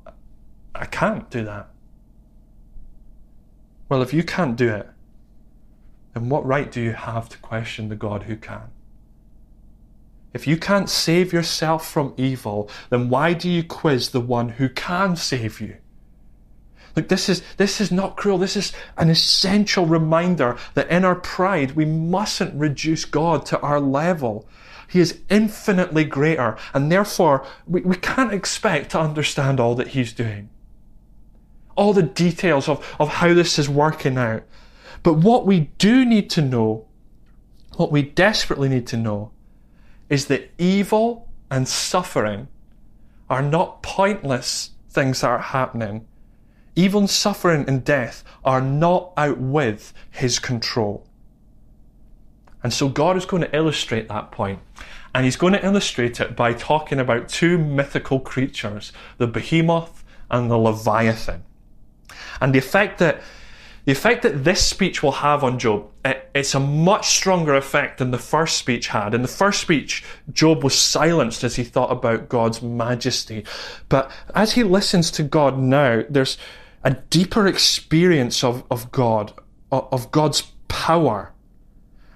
I 0.74 0.86
can't 0.86 1.28
do 1.30 1.44
that. 1.44 1.68
Well, 3.88 4.02
if 4.02 4.14
you 4.14 4.22
can't 4.22 4.56
do 4.56 4.68
it, 4.68 4.88
then 6.14 6.28
what 6.28 6.46
right 6.46 6.70
do 6.70 6.80
you 6.80 6.92
have 6.92 7.28
to 7.30 7.38
question 7.38 7.88
the 7.88 7.96
God 7.96 8.24
who 8.24 8.36
can? 8.36 8.70
If 10.32 10.46
you 10.46 10.56
can't 10.56 10.88
save 10.88 11.32
yourself 11.32 11.86
from 11.88 12.14
evil, 12.16 12.70
then 12.88 13.08
why 13.08 13.32
do 13.32 13.50
you 13.50 13.64
quiz 13.64 14.10
the 14.10 14.20
one 14.20 14.50
who 14.50 14.68
can 14.68 15.16
save 15.16 15.60
you? 15.60 15.76
Look, 16.94 17.08
this 17.08 17.28
is, 17.28 17.42
this 17.56 17.80
is 17.80 17.90
not 17.90 18.16
cruel. 18.16 18.38
This 18.38 18.56
is 18.56 18.72
an 18.96 19.10
essential 19.10 19.86
reminder 19.86 20.56
that 20.74 20.88
in 20.88 21.04
our 21.04 21.14
pride, 21.14 21.72
we 21.72 21.84
mustn't 21.84 22.54
reduce 22.54 23.04
God 23.04 23.46
to 23.46 23.60
our 23.60 23.80
level. 23.80 24.48
He 24.88 25.00
is 25.00 25.20
infinitely 25.28 26.04
greater, 26.04 26.56
and 26.74 26.90
therefore 26.90 27.46
we, 27.66 27.80
we 27.82 27.96
can't 27.96 28.32
expect 28.32 28.90
to 28.90 29.00
understand 29.00 29.60
all 29.60 29.76
that 29.76 29.88
He's 29.88 30.12
doing. 30.12 30.50
All 31.80 31.94
the 31.94 32.02
details 32.02 32.68
of, 32.68 32.78
of 33.00 33.08
how 33.08 33.32
this 33.32 33.58
is 33.58 33.68
working 33.68 34.18
out. 34.18 34.42
But 35.02 35.14
what 35.14 35.46
we 35.46 35.70
do 35.78 36.04
need 36.04 36.28
to 36.30 36.42
know, 36.42 36.87
what 37.76 37.90
we 37.90 38.02
desperately 38.02 38.68
need 38.68 38.87
to 38.88 38.96
know, 38.99 39.32
is 40.10 40.26
that 40.26 40.50
evil 40.58 41.28
and 41.50 41.66
suffering 41.66 42.49
are 43.30 43.42
not 43.42 43.82
pointless 43.82 44.72
things 44.90 45.22
that 45.22 45.28
are 45.28 45.38
happening. 45.38 46.06
Even 46.76 47.06
suffering 47.06 47.64
and 47.66 47.84
death 47.84 48.25
are 48.44 48.60
not 48.60 49.12
out 49.16 49.38
with 49.38 49.94
His 50.10 50.38
control. 50.38 51.06
And 52.62 52.72
so 52.75 52.88
God 52.88 53.16
is 53.16 53.25
going 53.25 53.42
to 53.42 53.56
illustrate 53.56 54.08
that 54.08 54.30
point. 54.30 54.60
And 55.14 55.25
he's 55.25 55.37
going 55.37 55.54
to 55.54 55.64
illustrate 55.64 56.20
it 56.20 56.37
by 56.37 56.52
talking 56.52 57.00
about 57.00 57.28
two 57.28 57.56
mythical 57.58 58.20
creatures, 58.20 58.92
the 59.18 59.26
behemoth 59.26 60.04
and 60.30 60.50
the 60.50 60.58
leviathan. 60.58 61.44
And 62.41 62.54
the 62.54 62.59
effect 62.59 62.99
that 62.99 63.21
the 63.87 63.93
effect 63.93 64.23
that 64.23 64.45
this 64.45 64.65
speech 64.65 65.02
will 65.02 65.13
have 65.13 65.43
on 65.43 65.59
Job, 65.59 65.91
it, 66.04 66.30
it's 66.35 66.54
a 66.54 66.61
much 66.61 67.09
stronger 67.09 67.54
effect 67.54 67.99
than 67.99 68.11
the 68.11 68.19
first 68.19 68.59
speech 68.59 68.89
had. 68.89 69.15
In 69.15 69.23
the 69.23 69.28
first 69.28 69.61
speech, 69.61 70.04
Job 70.30 70.63
was 70.63 70.78
silenced 70.78 71.43
as 71.45 71.56
he 71.56 71.65
thought 71.65 71.91
about 71.91 72.28
God's 72.28 72.61
majesty. 72.61 73.43
But 73.89 74.11
as 74.35 74.52
he 74.52 74.65
listens 74.65 75.11
to 75.13 75.23
God 75.23 75.59
now, 75.59 76.02
there's 76.11 76.37
a 76.85 76.91
deeper 76.91 77.47
experience 77.47 78.45
of, 78.45 78.65
of 78.71 78.93
God, 78.93 79.33
of 79.73 80.11
God's 80.13 80.43
power 80.69 81.33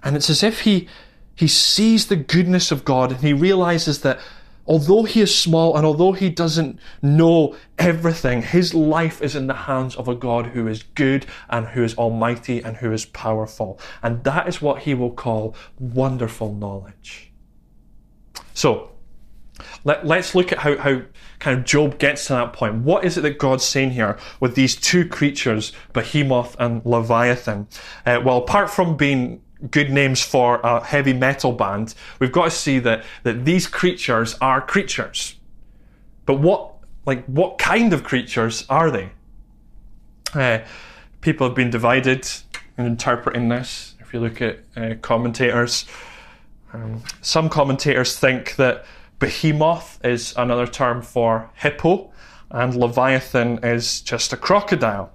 and 0.04 0.14
it's 0.14 0.28
as 0.28 0.42
if 0.42 0.60
he, 0.60 0.86
he 1.34 1.48
sees 1.48 2.06
the 2.06 2.16
goodness 2.16 2.70
of 2.70 2.84
God 2.84 3.10
and 3.10 3.20
he 3.20 3.32
realizes 3.32 4.02
that 4.02 4.20
although 4.66 5.04
he 5.04 5.20
is 5.20 5.36
small 5.36 5.76
and 5.76 5.84
although 5.86 6.12
he 6.12 6.30
doesn't 6.30 6.78
know 7.02 7.56
everything, 7.78 8.42
his 8.42 8.74
life 8.74 9.20
is 9.22 9.36
in 9.36 9.46
the 9.46 9.54
hands 9.54 9.96
of 9.96 10.08
a 10.08 10.14
God 10.14 10.46
who 10.46 10.66
is 10.66 10.82
good 10.82 11.26
and 11.48 11.66
who 11.68 11.82
is 11.82 11.94
almighty 11.96 12.62
and 12.62 12.76
who 12.78 12.92
is 12.92 13.06
powerful. 13.06 13.78
And 14.02 14.24
that 14.24 14.48
is 14.48 14.62
what 14.62 14.82
he 14.82 14.94
will 14.94 15.12
call 15.12 15.54
wonderful 15.78 16.54
knowledge. 16.54 17.32
So, 18.54 18.90
let, 19.84 20.04
us 20.10 20.34
look 20.34 20.50
at 20.52 20.58
how, 20.58 20.76
how 20.78 21.02
kind 21.38 21.58
of 21.58 21.64
Job 21.64 21.98
gets 21.98 22.26
to 22.26 22.32
that 22.32 22.52
point. 22.52 22.76
What 22.82 23.04
is 23.04 23.16
it 23.16 23.20
that 23.20 23.38
God's 23.38 23.64
saying 23.64 23.90
here 23.90 24.18
with 24.40 24.54
these 24.54 24.74
two 24.74 25.06
creatures, 25.06 25.72
Behemoth 25.92 26.56
and 26.58 26.84
Leviathan? 26.84 27.68
Uh, 28.04 28.20
well, 28.24 28.38
apart 28.38 28.70
from 28.70 28.96
being 28.96 29.42
good 29.70 29.90
names 29.90 30.22
for 30.22 30.60
a 30.60 30.84
heavy 30.84 31.12
metal 31.12 31.52
band, 31.52 31.94
we've 32.18 32.32
got 32.32 32.44
to 32.44 32.50
see 32.50 32.78
that, 32.80 33.04
that 33.22 33.44
these 33.44 33.66
creatures 33.66 34.36
are 34.40 34.60
creatures. 34.60 35.36
But 36.26 36.34
what, 36.40 36.74
like, 37.06 37.24
what 37.26 37.58
kind 37.58 37.92
of 37.92 38.04
creatures 38.04 38.64
are 38.68 38.90
they? 38.90 39.10
Uh, 40.34 40.58
people 41.20 41.46
have 41.46 41.56
been 41.56 41.70
divided 41.70 42.28
in 42.76 42.86
interpreting 42.86 43.48
this. 43.48 43.94
If 44.00 44.12
you 44.12 44.20
look 44.20 44.42
at 44.42 44.60
uh, 44.76 44.94
commentators, 45.00 45.86
um, 46.72 47.02
some 47.20 47.48
commentators 47.48 48.18
think 48.18 48.56
that 48.56 48.84
behemoth 49.18 50.04
is 50.04 50.34
another 50.36 50.66
term 50.66 51.02
for 51.02 51.50
hippo, 51.54 52.12
and 52.50 52.74
leviathan 52.74 53.58
is 53.62 54.00
just 54.00 54.32
a 54.32 54.36
crocodile. 54.36 55.12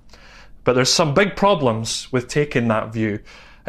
But 0.63 0.73
there's 0.73 0.91
some 0.91 1.13
big 1.13 1.35
problems 1.35 2.11
with 2.11 2.27
taking 2.27 2.67
that 2.67 2.93
view. 2.93 3.19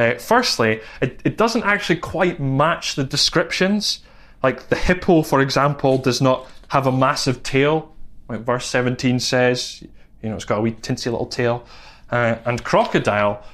Uh, 0.00 0.14
firstly, 0.14 0.80
it, 1.02 1.20
it 1.26 1.36
doesn't 1.36 1.62
actually 1.64 1.96
quite 1.96 2.40
match 2.40 2.94
the 2.94 3.04
descriptions. 3.04 4.00
Like 4.42 4.70
the 4.70 4.76
hippo, 4.76 5.22
for 5.22 5.42
example, 5.42 5.98
does 5.98 6.22
not 6.22 6.46
have 6.68 6.86
a 6.86 6.92
massive 6.92 7.42
tail, 7.42 7.94
like 8.26 8.40
verse 8.40 8.64
17 8.64 9.20
says. 9.20 9.82
You 10.22 10.30
know, 10.30 10.36
it's 10.36 10.46
got 10.46 10.56
a 10.56 10.60
wee 10.62 10.72
tinsy 10.72 11.10
little 11.10 11.26
tail. 11.26 11.66
Uh, 12.10 12.36
and 12.46 12.64
crocodile, 12.64 13.44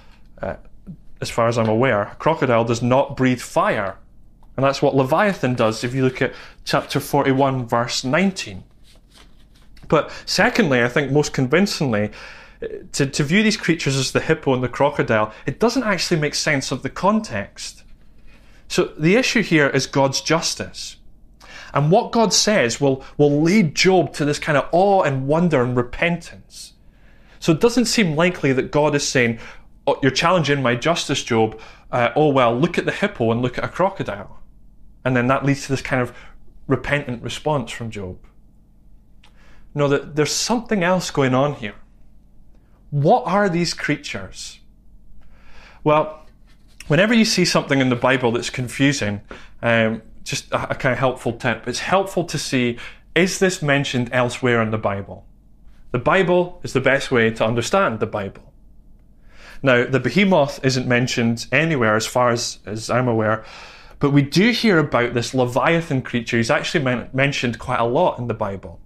uh, 0.41 0.55
as 1.21 1.31
far 1.31 1.49
as 1.49 1.59
I'm 1.59 1.69
aware, 1.69 2.15
crocodile 2.21 2.65
does 2.65 2.81
not 2.81 3.17
breathe 3.17 3.41
fire. 3.41 3.99
And 4.57 4.65
that's 4.65 4.81
what 4.81 4.95
Leviathan 4.95 5.57
does 5.57 5.83
if 5.83 5.95
you 5.95 6.05
look 6.05 6.23
at 6.23 6.33
chapter 6.65 7.01
41, 7.01 7.67
verse 7.67 8.05
19. 8.05 8.63
But 9.89 10.13
secondly, 10.27 10.85
I 10.85 10.89
think 10.89 11.11
most 11.11 11.33
convincingly, 11.33 12.13
to, 12.93 13.07
to 13.07 13.25
view 13.25 13.43
these 13.43 13.57
creatures 13.57 13.97
as 13.97 14.13
the 14.13 14.21
hippo 14.21 14.55
and 14.55 14.63
the 14.63 14.69
crocodile, 14.69 15.33
it 15.45 15.61
doesn't 15.61 15.83
actually 15.83 16.21
make 16.21 16.35
sense 16.35 16.71
of 16.71 16.83
the 16.83 16.91
context. 16.91 17.85
So 18.69 18.93
the 18.99 19.17
issue 19.17 19.43
here 19.43 19.69
is 19.69 19.87
God's 19.87 20.21
justice. 20.21 20.97
And 21.75 21.91
what 21.91 22.13
God 22.13 22.33
says 22.33 22.81
will, 22.81 23.05
will 23.19 23.43
lead 23.43 23.75
Job 23.75 24.13
to 24.15 24.25
this 24.25 24.39
kind 24.39 24.57
of 24.57 24.69
awe 24.73 25.03
and 25.03 25.27
wonder 25.27 25.63
and 25.63 25.77
repentance. 25.77 26.73
So 27.39 27.53
it 27.53 27.61
doesn't 27.61 27.85
seem 27.85 28.17
likely 28.17 28.53
that 28.55 28.71
God 28.71 28.95
is 28.95 29.07
saying, 29.07 29.39
oh, 29.87 29.99
You're 30.03 30.11
challenging 30.11 30.63
my 30.63 30.75
justice, 30.75 31.23
Job. 31.23 31.61
Uh, 31.93 32.11
oh, 32.17 32.29
well, 32.29 32.59
look 32.59 32.79
at 32.79 32.87
the 32.87 32.93
hippo 32.93 33.31
and 33.31 33.43
look 33.43 33.59
at 33.59 33.65
a 33.65 33.69
crocodile. 33.69 34.41
And 35.05 35.15
then 35.17 35.27
that 35.29 35.45
leads 35.45 35.67
to 35.67 35.69
this 35.69 35.83
kind 35.83 36.03
of 36.03 36.17
repentant 36.67 37.23
response 37.23 37.71
from 37.71 37.91
Job. 37.91 38.19
No, 39.75 39.87
that 39.89 40.17
there's 40.17 40.33
something 40.33 40.83
else 40.83 41.11
going 41.11 41.35
on 41.35 41.55
here. 41.55 41.75
What 42.97 43.27
are 43.27 43.51
these 43.51 43.75
creatures? 43.75 44.59
Well, 45.85 46.25
whenever 46.87 47.13
you 47.13 47.27
see 47.27 47.45
something 47.45 47.79
in 47.79 47.91
the 47.91 47.95
Bible 47.95 48.33
that's 48.33 48.49
confusing, 48.49 49.21
um, 49.61 50.01
just 50.25 50.51
a, 50.51 50.71
a 50.71 50.75
kind 50.75 50.95
of 50.95 50.99
helpful 50.99 51.35
tip, 51.35 51.69
it's 51.69 51.81
helpful 51.81 52.25
to 52.25 52.39
see 52.39 52.79
is 53.15 53.39
this 53.39 53.61
mentioned 53.61 54.09
elsewhere 54.13 54.63
in 54.63 54.71
the 54.71 54.79
Bible? 54.79 55.27
The 55.91 55.99
Bible 55.99 56.59
is 56.63 56.73
the 56.73 56.81
best 56.81 57.11
way 57.11 57.29
to 57.29 57.45
understand 57.45 58.01
the 58.01 58.07
Bible. 58.07 58.51
Now, 59.63 59.85
the 59.85 60.01
behemoth 60.01 60.65
isn't 60.65 60.89
mentioned 60.89 61.49
anywhere 61.53 61.97
as 61.97 62.07
far 62.07 62.31
as, 62.31 62.61
as 62.65 62.89
I'm 62.89 63.09
aware, 63.09 63.45
but 63.99 64.13
we 64.13 64.23
do 64.23 64.53
hear 64.53 64.79
about 64.79 65.13
this 65.13 65.35
Leviathan 65.35 66.01
creature. 66.01 66.39
He's 66.39 66.51
actually 66.51 66.83
men- 66.83 67.11
mentioned 67.13 67.59
quite 67.59 67.79
a 67.79 67.85
lot 67.85 68.19
in 68.19 68.27
the 68.27 68.33
Bible. 68.33 68.81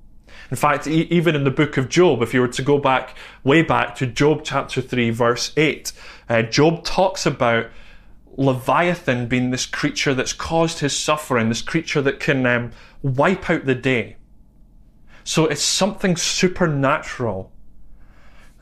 In 0.50 0.56
fact, 0.56 0.86
e- 0.86 1.06
even 1.10 1.34
in 1.34 1.44
the 1.44 1.50
book 1.50 1.76
of 1.76 1.88
Job, 1.88 2.22
if 2.22 2.34
you 2.34 2.40
were 2.40 2.48
to 2.48 2.62
go 2.62 2.78
back 2.78 3.16
way 3.44 3.62
back 3.62 3.94
to 3.96 4.06
Job 4.06 4.42
chapter 4.44 4.80
3, 4.80 5.10
verse 5.10 5.52
8, 5.56 5.92
uh, 6.28 6.42
Job 6.42 6.84
talks 6.84 7.24
about 7.24 7.66
Leviathan 8.36 9.26
being 9.26 9.50
this 9.50 9.66
creature 9.66 10.14
that's 10.14 10.32
caused 10.32 10.80
his 10.80 10.98
suffering, 10.98 11.48
this 11.48 11.62
creature 11.62 12.02
that 12.02 12.20
can 12.20 12.44
um, 12.46 12.72
wipe 13.02 13.48
out 13.50 13.66
the 13.66 13.74
day. 13.74 14.16
So 15.24 15.46
it's 15.46 15.62
something 15.62 16.16
supernatural. 16.16 17.52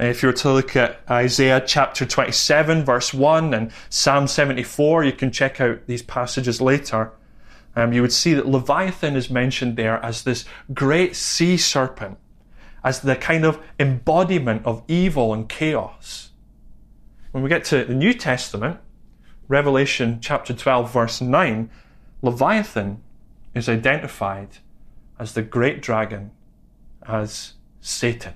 If 0.01 0.23
you 0.23 0.29
were 0.29 0.35
to 0.35 0.53
look 0.53 0.77
at 0.77 1.01
Isaiah 1.11 1.63
chapter 1.65 2.07
27, 2.07 2.85
verse 2.85 3.13
1, 3.13 3.55
and 3.55 3.73
Psalm 3.89 4.29
74, 4.29 5.05
you 5.05 5.13
can 5.13 5.33
check 5.33 5.61
out 5.61 5.87
these 5.87 6.03
passages 6.03 6.61
later. 6.61 7.13
Um, 7.79 7.93
you 7.93 8.03
would 8.03 8.13
see 8.13 8.35
that 8.35 8.49
Leviathan 8.49 9.15
is 9.15 9.31
mentioned 9.31 9.77
there 9.77 10.05
as 10.05 10.25
this 10.25 10.45
great 10.75 11.15
sea 11.15 11.57
serpent, 11.57 12.19
as 12.83 13.03
the 13.03 13.15
kind 13.15 13.45
of 13.45 13.63
embodiment 13.79 14.67
of 14.67 14.83
evil 14.89 15.33
and 15.33 15.49
chaos. 15.49 16.31
When 17.31 17.45
we 17.45 17.49
get 17.49 17.65
to 17.67 17.85
the 17.85 17.95
New 17.95 18.15
Testament, 18.15 18.81
Revelation 19.47 20.19
chapter 20.21 20.53
12, 20.53 20.93
verse 20.93 21.21
9, 21.21 21.71
Leviathan 22.21 23.01
is 23.55 23.69
identified 23.69 24.59
as 25.17 25.35
the 25.35 25.43
great 25.43 25.81
dragon, 25.81 26.33
as 27.07 27.53
Satan. 27.81 28.35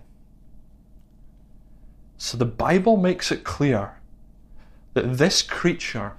So 2.16 2.36
the 2.36 2.44
Bible 2.44 2.96
makes 2.96 3.32
it 3.32 3.42
clear 3.42 3.98
that 4.94 5.18
this 5.18 5.42
creature 5.42 6.12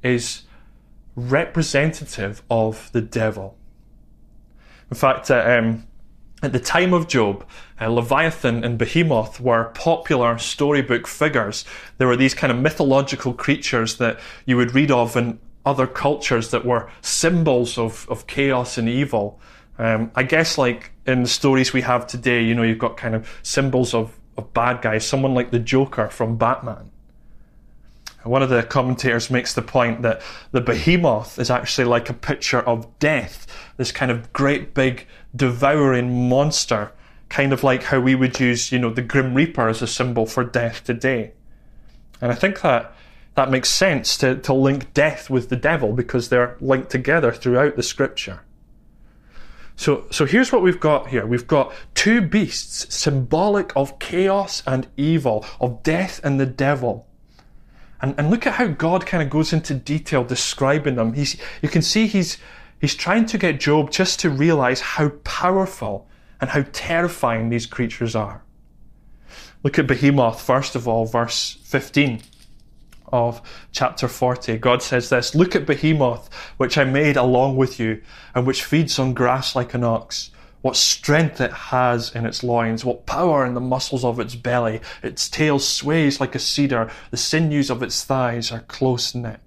is 0.00 0.42
representative 1.16 2.42
of 2.50 2.90
the 2.92 3.00
devil. 3.00 3.56
In 4.90 4.96
fact, 4.96 5.30
uh, 5.30 5.44
um, 5.46 5.86
at 6.42 6.52
the 6.52 6.60
time 6.60 6.94
of 6.94 7.06
Job, 7.06 7.44
uh, 7.80 7.88
Leviathan 7.88 8.64
and 8.64 8.78
Behemoth 8.78 9.40
were 9.40 9.64
popular 9.74 10.38
storybook 10.38 11.06
figures. 11.06 11.64
There 11.98 12.08
were 12.08 12.16
these 12.16 12.34
kind 12.34 12.50
of 12.50 12.58
mythological 12.58 13.34
creatures 13.34 13.98
that 13.98 14.18
you 14.46 14.56
would 14.56 14.74
read 14.74 14.90
of 14.90 15.16
in 15.16 15.38
other 15.66 15.86
cultures 15.86 16.50
that 16.50 16.64
were 16.64 16.90
symbols 17.02 17.76
of, 17.76 18.06
of 18.08 18.26
chaos 18.26 18.78
and 18.78 18.88
evil. 18.88 19.38
Um, 19.78 20.10
I 20.14 20.22
guess, 20.22 20.56
like 20.58 20.92
in 21.06 21.22
the 21.22 21.28
stories 21.28 21.72
we 21.72 21.82
have 21.82 22.06
today, 22.06 22.42
you 22.42 22.54
know, 22.54 22.62
you've 22.62 22.78
got 22.78 22.96
kind 22.96 23.14
of 23.14 23.38
symbols 23.42 23.94
of, 23.94 24.18
of 24.36 24.52
bad 24.54 24.80
guys, 24.82 25.06
someone 25.06 25.34
like 25.34 25.50
the 25.50 25.58
Joker 25.58 26.08
from 26.08 26.36
Batman. 26.36 26.90
One 28.22 28.42
of 28.42 28.50
the 28.50 28.62
commentators 28.62 29.30
makes 29.30 29.54
the 29.54 29.62
point 29.62 30.02
that 30.02 30.20
the 30.52 30.60
behemoth 30.60 31.38
is 31.38 31.50
actually 31.50 31.86
like 31.86 32.10
a 32.10 32.14
picture 32.14 32.60
of 32.60 32.98
death, 32.98 33.46
this 33.78 33.92
kind 33.92 34.10
of 34.10 34.32
great 34.32 34.74
big 34.74 35.06
devouring 35.34 36.28
monster, 36.28 36.92
kind 37.30 37.52
of 37.52 37.64
like 37.64 37.84
how 37.84 38.00
we 38.00 38.14
would 38.14 38.38
use, 38.38 38.72
you 38.72 38.78
know, 38.78 38.90
the 38.90 39.02
Grim 39.02 39.34
Reaper 39.34 39.68
as 39.68 39.80
a 39.80 39.86
symbol 39.86 40.26
for 40.26 40.44
death 40.44 40.84
today. 40.84 41.32
And 42.20 42.30
I 42.30 42.34
think 42.34 42.60
that 42.60 42.92
that 43.36 43.50
makes 43.50 43.70
sense 43.70 44.18
to, 44.18 44.36
to 44.36 44.52
link 44.52 44.92
death 44.92 45.30
with 45.30 45.48
the 45.48 45.56
devil 45.56 45.92
because 45.92 46.28
they're 46.28 46.56
linked 46.60 46.90
together 46.90 47.32
throughout 47.32 47.76
the 47.76 47.82
scripture. 47.82 48.40
So, 49.76 50.04
so 50.10 50.26
here's 50.26 50.52
what 50.52 50.60
we've 50.60 50.78
got 50.78 51.08
here. 51.08 51.24
We've 51.24 51.46
got 51.46 51.72
two 51.94 52.20
beasts 52.20 52.94
symbolic 52.94 53.74
of 53.74 53.98
chaos 53.98 54.62
and 54.66 54.88
evil, 54.98 55.46
of 55.58 55.82
death 55.82 56.20
and 56.22 56.38
the 56.38 56.44
devil. 56.44 57.06
And, 58.02 58.14
and 58.18 58.30
look 58.30 58.46
at 58.46 58.54
how 58.54 58.66
God 58.66 59.06
kind 59.06 59.22
of 59.22 59.30
goes 59.30 59.52
into 59.52 59.74
detail 59.74 60.24
describing 60.24 60.94
them. 60.94 61.12
He's, 61.12 61.36
you 61.62 61.68
can 61.68 61.82
see 61.82 62.06
he's, 62.06 62.38
he's 62.80 62.94
trying 62.94 63.26
to 63.26 63.38
get 63.38 63.60
Job 63.60 63.90
just 63.90 64.20
to 64.20 64.30
realize 64.30 64.80
how 64.80 65.10
powerful 65.24 66.08
and 66.40 66.50
how 66.50 66.64
terrifying 66.72 67.50
these 67.50 67.66
creatures 67.66 68.16
are. 68.16 68.42
Look 69.62 69.78
at 69.78 69.86
Behemoth, 69.86 70.40
first 70.40 70.74
of 70.74 70.88
all, 70.88 71.04
verse 71.04 71.58
15 71.64 72.22
of 73.12 73.42
chapter 73.72 74.08
40. 74.08 74.56
God 74.58 74.82
says 74.82 75.10
this 75.10 75.34
Look 75.34 75.54
at 75.54 75.66
Behemoth, 75.66 76.32
which 76.56 76.78
I 76.78 76.84
made 76.84 77.16
along 77.16 77.56
with 77.56 77.78
you, 77.78 78.00
and 78.34 78.46
which 78.46 78.64
feeds 78.64 78.98
on 78.98 79.12
grass 79.12 79.54
like 79.54 79.74
an 79.74 79.84
ox 79.84 80.30
what 80.62 80.76
strength 80.76 81.40
it 81.40 81.52
has 81.52 82.14
in 82.14 82.26
its 82.26 82.42
loins, 82.42 82.84
what 82.84 83.06
power 83.06 83.46
in 83.46 83.54
the 83.54 83.60
muscles 83.60 84.04
of 84.04 84.20
its 84.20 84.34
belly. 84.34 84.80
Its 85.02 85.28
tail 85.28 85.58
sways 85.58 86.20
like 86.20 86.34
a 86.34 86.38
cedar, 86.38 86.90
the 87.10 87.16
sinews 87.16 87.70
of 87.70 87.82
its 87.82 88.04
thighs 88.04 88.52
are 88.52 88.60
close 88.60 89.14
knit. 89.14 89.40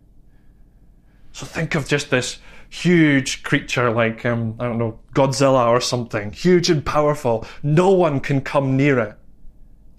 So 1.32 1.46
think 1.46 1.76
of 1.76 1.88
just 1.88 2.10
this 2.10 2.40
huge 2.70 3.44
creature 3.44 3.92
like, 3.92 4.26
um, 4.26 4.56
I 4.60 4.66
don't 4.66 4.80
know, 4.80 5.00
Godzilla 5.14 5.68
or 5.68 5.82
something, 5.82 6.32
huge 6.32 6.70
and 6.70 6.84
powerful. 6.84 7.46
No 7.62 7.92
one 7.92 8.20
can 8.20 8.42
come 8.42 8.76
near 8.76 9.00
it. 9.00 9.16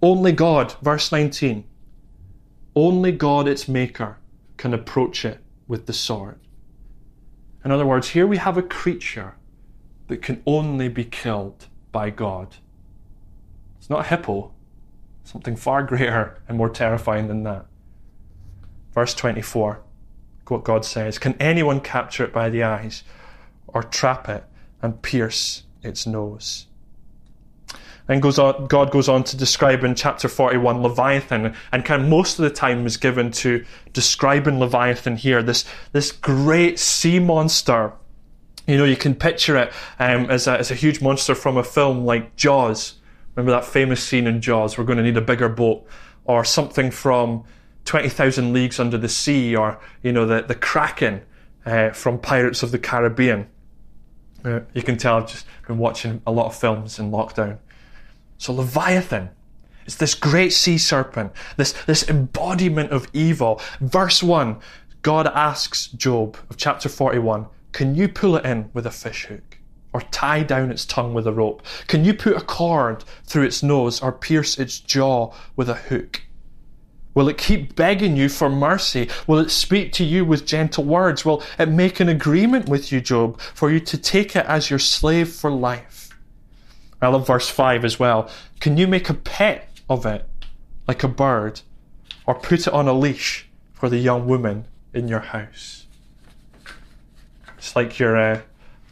Only 0.03 0.33
God, 0.33 0.74
verse 0.83 1.11
19, 1.12 1.64
only 2.77 3.12
God, 3.12 3.46
its 3.46 3.68
maker, 3.68 4.18
can 4.57 4.74
approach 4.74 5.24
it 5.24 5.38
with 5.68 5.87
the 5.87 5.92
sword. 5.92 6.40
In 7.64 7.70
other 7.70 7.87
words, 7.87 8.09
here 8.09 8.27
we 8.27 8.37
have 8.37 8.59
a 8.59 8.62
creature 8.62 9.37
that 10.09 10.23
can 10.23 10.43
only 10.47 10.88
be 10.88 11.05
killed 11.05 11.67
by 11.93 12.11
God. 12.11 12.57
It's 13.79 13.90
not 13.90 14.07
a 14.07 14.09
hippo, 14.09 14.53
something 15.25 15.57
far 15.57 15.83
greater 15.83 16.40
and 16.49 16.59
more 16.59 16.71
terrifying 16.71 17.29
than 17.29 17.43
that. 17.45 17.67
Verse 18.93 19.14
24, 19.14 19.81
what 20.49 20.64
God 20.64 20.85
says 20.85 21.19
Can 21.19 21.35
anyone 21.40 21.81
capture 21.81 22.25
it 22.25 22.33
by 22.33 22.49
the 22.49 22.62
eyes, 22.62 23.03
or 23.67 23.83
trap 23.83 24.29
it 24.29 24.45
and 24.83 25.03
pierce 25.03 25.64
its 25.83 26.07
nose? 26.07 26.67
And 28.07 28.21
goes 28.21 28.38
on, 28.38 28.67
God 28.67 28.90
goes 28.90 29.09
on 29.09 29.25
to 29.25 29.37
describe 29.37 29.83
in 29.83 29.95
chapter 29.95 30.29
41 30.29 30.83
Leviathan, 30.83 31.55
and 31.73 31.85
kind 31.85 32.03
of 32.03 32.09
most 32.09 32.38
of 32.38 32.43
the 32.43 32.51
time 32.51 32.85
is 32.85 32.99
given 32.99 33.31
to 33.33 33.64
describing 33.95 34.59
Leviathan 34.59 35.17
here, 35.17 35.43
this, 35.43 35.64
this 35.93 36.12
great 36.12 36.79
sea 36.79 37.19
monster 37.19 37.95
you 38.66 38.77
know, 38.77 38.85
you 38.85 38.96
can 38.96 39.14
picture 39.14 39.57
it 39.57 39.72
um, 39.98 40.31
as, 40.31 40.46
a, 40.46 40.59
as 40.59 40.70
a 40.70 40.74
huge 40.74 41.00
monster 41.00 41.35
from 41.35 41.57
a 41.57 41.64
film 41.64 42.05
like 42.05 42.37
Jaws. 42.37 42.94
Remember 43.35 43.53
that 43.53 43.64
famous 43.64 44.03
scene 44.03 44.27
in 44.27 44.40
Jaws? 44.40 44.79
We're 44.79 44.85
going 44.85 44.98
to 44.98 45.05
need 45.05 45.16
a 45.16 45.22
bigger 45.22 45.48
boat. 45.48 45.87
Or 46.27 46.42
something 46.42 46.90
from 46.90 47.44
20,000 47.85 48.55
Leagues 48.55 48.81
Under 48.81 48.96
the 48.96 49.11
Sea, 49.11 49.55
or, 49.55 49.79
you 50.03 50.11
know, 50.11 50.24
the, 50.24 50.40
the 50.40 50.55
Kraken 50.55 51.20
uh, 51.66 51.90
from 51.90 52.18
Pirates 52.18 52.62
of 52.62 52.70
the 52.70 52.79
Caribbean. 52.79 53.46
Uh, 54.42 54.61
you 54.72 54.83
can 54.83 54.96
tell 54.96 55.18
I've 55.18 55.29
just 55.29 55.46
been 55.66 55.77
watching 55.77 56.22
a 56.27 56.33
lot 56.33 56.46
of 56.46 56.57
films 56.57 56.98
in 56.98 57.11
lockdown. 57.11 57.59
So, 58.38 58.55
Leviathan 58.55 59.31
is 59.87 59.96
this 59.96 60.14
great 60.14 60.53
sea 60.55 60.79
serpent, 60.79 61.33
this, 61.59 61.72
this 61.85 62.09
embodiment 62.09 62.90
of 62.90 63.07
evil. 63.12 63.61
Verse 63.81 64.22
1 64.22 64.59
God 65.03 65.27
asks 65.27 65.88
Job 65.88 66.38
of 66.48 66.57
chapter 66.57 66.88
41 66.88 67.46
can 67.75 67.97
you 67.97 68.09
pull 68.09 68.37
it 68.37 68.47
in 68.47 68.71
with 68.73 68.87
a 68.87 68.91
fish 68.93 69.27
hook? 69.27 69.59
Or 69.93 70.01
tie 70.01 70.45
down 70.45 70.71
its 70.71 70.87
tongue 70.87 71.13
with 71.13 71.27
a 71.27 71.33
rope? 71.33 71.61
Can 71.89 72.05
you 72.05 72.15
put 72.15 72.37
a 72.37 72.41
cord 72.41 73.05
through 73.25 73.43
its 73.43 73.65
nose 73.65 74.01
or 74.01 74.13
pierce 74.13 74.59
its 74.61 74.79
jaw 74.79 75.35
with 75.57 75.69
a 75.69 75.75
hook? 75.75 76.23
Will 77.15 77.29
it 77.29 77.37
keep 77.37 77.75
begging 77.75 78.17
you 78.17 78.29
for 78.29 78.49
mercy? 78.49 79.09
Will 79.27 79.41
it 79.41 79.51
speak 79.51 79.93
to 79.95 80.05
you 80.05 80.25
with 80.25 80.47
gentle 80.47 80.85
words? 80.85 81.25
Will 81.25 81.43
it 81.59 81.69
make 81.69 81.99
an 81.99 82.09
agreement 82.09 82.69
with 82.69 82.93
you, 82.93 83.01
Job, 83.01 83.41
for 83.41 83.73
you 83.73 83.81
to 83.81 83.99
take 83.99 84.37
it 84.37 84.47
as 84.47 84.71
your 84.71 84.79
slave 84.79 85.29
for 85.31 85.51
life? 85.51 86.11
I 87.03 87.09
love 87.09 87.27
verse 87.27 87.49
5 87.49 87.85
as 87.85 87.99
well. 87.99 88.31
Can 88.61 88.77
you 88.77 88.87
make 88.87 89.11
a 89.11 89.15
pet 89.15 89.69
of 89.91 90.07
it, 90.07 90.29
like 90.87 91.03
a 91.03 91.09
bird, 91.09 91.61
or 92.25 92.37
put 92.37 92.69
it 92.69 92.73
on 92.73 92.87
a 92.87 92.93
leash 92.93 93.49
for 93.73 93.89
the 93.89 93.99
young 93.99 94.29
woman 94.29 94.67
in 94.93 95.09
your 95.09 95.21
house? 95.21 95.84
It's 97.64 97.74
like 97.74 97.98
your 97.98 98.14
uh, 98.18 98.42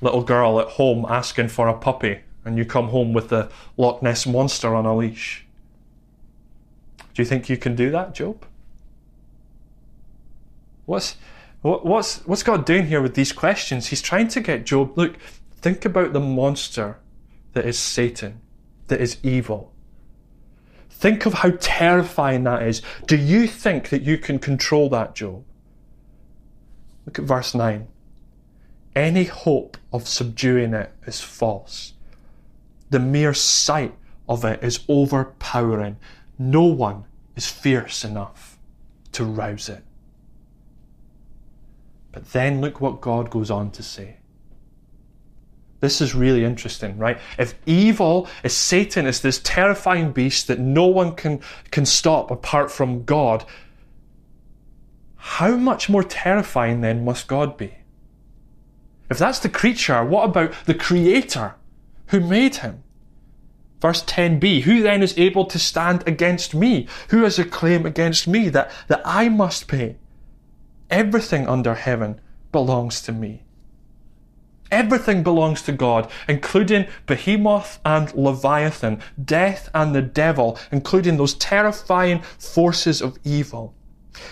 little 0.00 0.22
girl 0.22 0.58
at 0.58 0.66
home 0.66 1.04
asking 1.06 1.48
for 1.48 1.68
a 1.68 1.76
puppy, 1.76 2.20
and 2.42 2.56
you 2.56 2.64
come 2.64 2.88
home 2.88 3.12
with 3.12 3.28
the 3.28 3.50
Loch 3.76 4.02
Ness 4.02 4.26
monster 4.26 4.74
on 4.74 4.87
a 4.87 4.96
leash. 4.96 5.44
Do 6.96 7.20
you 7.20 7.26
think 7.26 7.50
you 7.50 7.58
can 7.58 7.76
do 7.76 7.90
that, 7.90 8.14
Job? 8.14 8.46
What's 10.87 11.16
what's 11.61 12.26
what's 12.26 12.42
God 12.42 12.64
doing 12.64 12.87
here 12.87 13.02
with 13.02 13.14
these 13.14 13.30
questions? 13.30 13.88
He's 13.88 14.00
trying 14.00 14.28
to 14.28 14.40
get 14.40 14.64
Job. 14.64 14.96
Look, 14.96 15.18
think 15.61 15.85
about 15.85 16.14
the 16.14 16.20
monster 16.20 16.98
that 17.52 17.66
is 17.66 17.78
Satan, 17.78 18.40
that 18.87 19.02
is 19.02 19.18
evil. 19.22 19.70
Think 20.88 21.26
of 21.26 21.35
how 21.35 21.50
terrifying 21.61 22.44
that 22.44 22.62
is. 22.62 22.80
Do 23.06 23.18
you 23.18 23.46
think 23.46 23.90
that 23.90 24.00
you 24.00 24.16
can 24.16 24.38
control 24.38 24.88
that, 24.88 25.14
Job? 25.14 25.44
Look 27.04 27.18
at 27.18 27.26
verse 27.26 27.54
9. 27.54 27.88
Any 28.94 29.24
hope 29.24 29.76
of 29.92 30.07
subduing 30.07 30.74
it 30.74 30.92
is 31.07 31.20
false. 31.20 31.94
The 32.90 32.98
mere 32.98 33.33
sight 33.33 33.94
of 34.28 34.44
it 34.44 34.62
is 34.62 34.81
overpowering. 34.88 35.96
No 36.38 36.64
one 36.64 37.05
is 37.37 37.48
fierce 37.48 38.05
enough 38.05 38.59
to 39.12 39.24
rouse 39.24 39.68
it. 39.68 39.83
But 42.12 42.33
then 42.33 42.61
look 42.61 42.81
what 42.81 43.00
God 43.00 43.31
goes 43.31 43.50
on 43.50 43.70
to 43.72 43.83
say. 43.83 44.16
This 45.81 46.00
is 46.00 46.14
really 46.14 46.44
interesting, 46.44 46.96
right? 46.96 47.18
If 47.38 47.55
evil 47.66 48.28
is 48.44 48.55
Satan 48.55 49.07
is 49.07 49.20
this 49.20 49.40
terrifying 49.42 50.12
beast 50.12 50.46
that 50.46 50.61
no 50.61 50.87
one 50.87 51.16
can, 51.16 51.40
can 51.72 51.87
stop 51.87 52.31
apart 52.31 52.70
from 52.70 53.05
God, 53.05 53.44
how 55.16 55.57
much 55.57 55.88
more 55.88 56.05
terrifying 56.05 56.83
then 56.83 57.05
must 57.05 57.26
God 57.26 57.57
be? 57.57 57.74
If 59.12 59.18
that's 59.18 59.40
the 59.40 59.51
creature, 59.51 60.03
what 60.03 60.25
about 60.25 60.55
the 60.64 60.72
creator 60.72 61.55
who 62.07 62.20
made 62.20 62.57
him? 62.57 62.83
Verse 63.79 64.03
10b, 64.03 64.62
who 64.62 64.81
then 64.81 65.03
is 65.03 65.18
able 65.18 65.44
to 65.44 65.59
stand 65.59 66.03
against 66.09 66.55
me? 66.55 66.88
Who 67.11 67.22
has 67.25 67.38
a 67.38 67.44
claim 67.44 67.85
against 67.85 68.27
me 68.27 68.48
that, 68.48 68.70
that 68.88 69.03
I 69.05 69.29
must 69.29 69.68
pay? 69.68 69.96
Everything 70.88 71.46
under 71.46 71.75
heaven 71.75 72.22
belongs 72.53 73.03
to 73.03 73.12
me. 73.12 73.42
Everything 74.70 75.22
belongs 75.22 75.61
to 75.64 75.72
God, 75.72 76.11
including 76.27 76.87
Behemoth 77.05 77.81
and 77.85 78.14
Leviathan, 78.14 79.03
death 79.22 79.68
and 79.75 79.94
the 79.94 80.01
devil, 80.01 80.59
including 80.70 81.18
those 81.18 81.35
terrifying 81.35 82.22
forces 82.22 83.03
of 83.03 83.18
evil. 83.25 83.75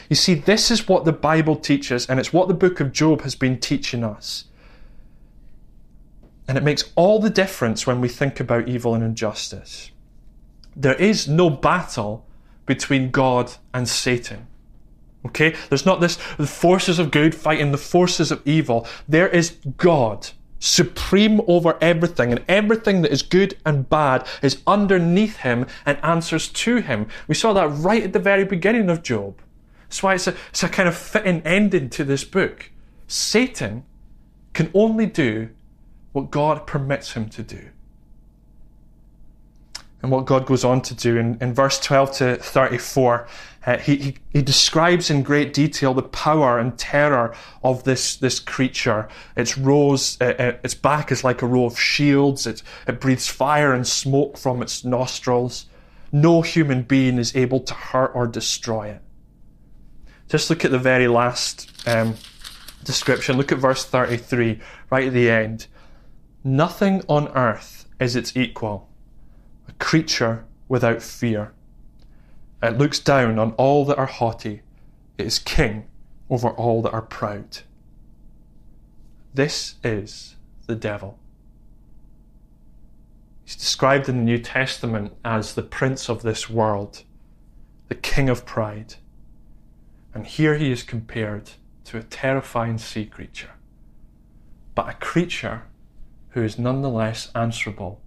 You 0.09 0.17
see, 0.17 0.33
this 0.33 0.71
is 0.71 0.89
what 0.89 1.05
the 1.05 1.13
Bible 1.13 1.57
teaches, 1.57 2.07
and 2.07 2.19
it's 2.19 2.33
what 2.33 2.49
the 2.49 2.55
book 2.55 2.81
of 2.81 2.93
Job 2.93 3.21
has 3.21 3.35
been 3.35 3.61
teaching 3.61 4.03
us. 4.03 4.47
And 6.51 6.59
it 6.59 6.65
makes 6.65 6.91
all 6.97 7.21
the 7.21 7.31
difference 7.31 7.87
when 7.87 8.01
we 8.01 8.09
think 8.09 8.41
about 8.41 8.69
evil 8.69 8.93
and 8.97 9.05
injustice. 9.05 9.93
There 10.75 10.97
is 10.97 11.29
no 11.29 11.49
battle 11.49 12.27
between 12.67 13.13
God 13.13 13.53
and 13.73 13.89
Satan. 13.89 14.49
Okay? 15.25 15.55
There's 15.69 15.87
not 15.87 16.01
this 16.01 16.19
the 16.39 16.49
forces 16.49 16.99
of 16.99 17.13
good 17.13 17.37
fighting 17.37 17.71
the 17.71 17.79
forces 17.79 18.33
of 18.33 18.43
evil. 18.45 18.85
There 19.09 19.29
is 19.29 19.59
God 19.77 20.31
supreme 20.59 21.41
over 21.47 21.79
everything, 21.81 22.33
and 22.33 22.45
everything 22.49 23.03
that 23.03 23.13
is 23.13 23.23
good 23.23 23.57
and 23.65 23.89
bad 23.89 24.27
is 24.43 24.61
underneath 24.67 25.37
him 25.37 25.69
and 25.87 25.99
answers 26.03 26.49
to 26.49 26.79
him. 26.79 27.07
We 27.29 27.37
saw 27.37 27.53
that 27.53 27.69
right 27.69 28.03
at 28.03 28.13
the 28.13 28.19
very 28.19 28.45
beginning 28.45 28.91
of 28.91 29.05
Job. 29.05 29.41
That's 29.83 30.03
why 30.03 30.15
it's 30.15 30.27
a, 30.27 30.35
it's 30.49 30.65
a 30.65 30.69
kind 30.69 30.89
of 30.89 30.97
fitting 30.97 31.43
ending 31.45 31.91
to 31.91 32.03
this 32.03 32.25
book. 32.25 32.73
Satan 33.07 33.85
can 34.53 34.69
only 34.75 35.07
do 35.07 35.51
what 36.13 36.31
God 36.31 36.67
permits 36.67 37.13
him 37.13 37.29
to 37.31 37.43
do 37.43 37.71
and 40.03 40.11
what 40.11 40.25
God 40.25 40.47
goes 40.47 40.65
on 40.65 40.81
to 40.83 40.95
do. 40.95 41.17
In, 41.19 41.39
in 41.41 41.53
verse 41.53 41.79
12 41.79 42.13
to 42.13 42.37
34, 42.37 43.29
uh, 43.67 43.77
he, 43.79 43.97
he, 43.97 44.17
he, 44.31 44.43
describes 44.43 45.11
in 45.11 45.23
great 45.23 45.53
detail 45.53 45.93
the 45.93 46.03
power 46.03 46.59
and 46.59 46.79
terror 46.79 47.35
of 47.63 47.85
this, 47.85 48.17
this 48.17 48.41
creature. 48.41 49.09
Its 49.37 49.59
rows, 49.59 50.19
uh, 50.21 50.35
uh, 50.39 50.57
its 50.65 50.75
back 50.75 51.13
is 51.13 51.23
like 51.23 51.43
a 51.43 51.47
row 51.47 51.67
of 51.67 51.79
shields. 51.79 52.47
It, 52.47 52.63
it 52.87 53.01
breathes 53.01 53.29
fire 53.29 53.75
and 53.75 53.87
smoke 53.87 54.39
from 54.39 54.63
its 54.63 54.85
nostrils. 54.85 55.67
No 56.13 56.41
human 56.41 56.83
being 56.83 57.19
is 57.19 57.37
able 57.37 57.61
to 57.61 57.75
hurt 57.75 58.13
or 58.15 58.27
destroy 58.27 58.89
it. 58.89 59.03
Just 60.29 60.49
look 60.49 60.65
at 60.65 60.71
the 60.71 60.79
very 60.79 61.09
last 61.09 61.71
um, 61.87 62.15
description. 62.85 63.37
Look 63.37 63.53
at 63.53 63.59
verse 63.59 63.85
33, 63.85 64.61
right 64.89 65.09
at 65.09 65.13
the 65.13 65.29
end. 65.29 65.67
Nothing 66.43 67.03
on 67.07 67.29
earth 67.29 67.87
is 68.01 68.17
its 68.17 68.35
equal 68.35 68.89
a 69.69 69.73
creature 69.73 70.47
without 70.69 71.03
fear. 71.03 71.53
It 72.63 72.79
looks 72.79 72.99
down 72.99 73.39
on 73.39 73.53
all 73.53 73.85
that 73.85 73.99
are 73.99 74.07
haughty. 74.07 74.63
It 75.19 75.27
is 75.27 75.39
king 75.39 75.87
over 76.31 76.49
all 76.49 76.81
that 76.83 76.93
are 76.93 77.03
proud. 77.03 77.59
This 79.35 79.75
is 79.85 80.37
the 80.67 80.75
devil. 80.75 81.19
He's 83.45 83.57
described 83.57 84.09
in 84.09 84.19
the 84.19 84.25
New 84.25 84.39
Testament 84.39 85.13
as 85.25 85.55
the 85.55 85.63
prince 85.63 86.09
of 86.09 86.23
this 86.23 86.49
world, 86.49 87.05
the 87.89 87.95
king 87.95 88.29
of 88.29 88.47
pride. 88.47 88.95
And 90.15 90.27
here 90.27 90.57
he 90.57 90.73
is 90.73 90.83
compared 90.83 91.51
to 91.85 91.99
a 91.99 92.03
terrifying 92.03 92.79
sea 92.79 93.05
creature, 93.07 93.53
but 94.75 94.89
a 94.89 94.95
creature 94.95 95.65
who 96.31 96.43
is 96.43 96.59
nonetheless 96.59 97.31
answerable 97.35 98.01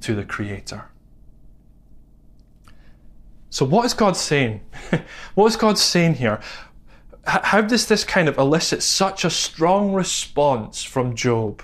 to 0.00 0.14
the 0.14 0.24
Creator. 0.24 0.84
So, 3.50 3.64
what 3.64 3.84
is 3.84 3.94
God 3.94 4.16
saying? 4.16 4.60
what 5.34 5.46
is 5.46 5.56
God 5.56 5.76
saying 5.78 6.14
here? 6.14 6.40
How 7.26 7.60
does 7.60 7.86
this 7.86 8.04
kind 8.04 8.28
of 8.28 8.38
elicit 8.38 8.82
such 8.82 9.24
a 9.24 9.30
strong 9.30 9.92
response 9.92 10.82
from 10.82 11.14
Job? 11.14 11.62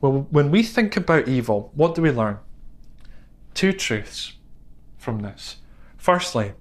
Well, 0.00 0.26
when 0.30 0.50
we 0.50 0.62
think 0.62 0.96
about 0.96 1.28
evil, 1.28 1.72
what 1.74 1.94
do 1.94 2.02
we 2.02 2.10
learn? 2.10 2.38
Two 3.54 3.72
truths 3.72 4.34
from 4.98 5.20
this. 5.20 5.56
Firstly, 5.96 6.52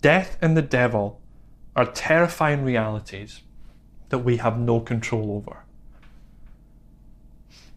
death 0.00 0.38
and 0.40 0.56
the 0.56 0.62
devil 0.62 1.20
are 1.76 1.86
terrifying 1.86 2.64
realities 2.64 3.42
that 4.08 4.18
we 4.18 4.38
have 4.38 4.58
no 4.58 4.80
control 4.80 5.32
over. 5.32 5.64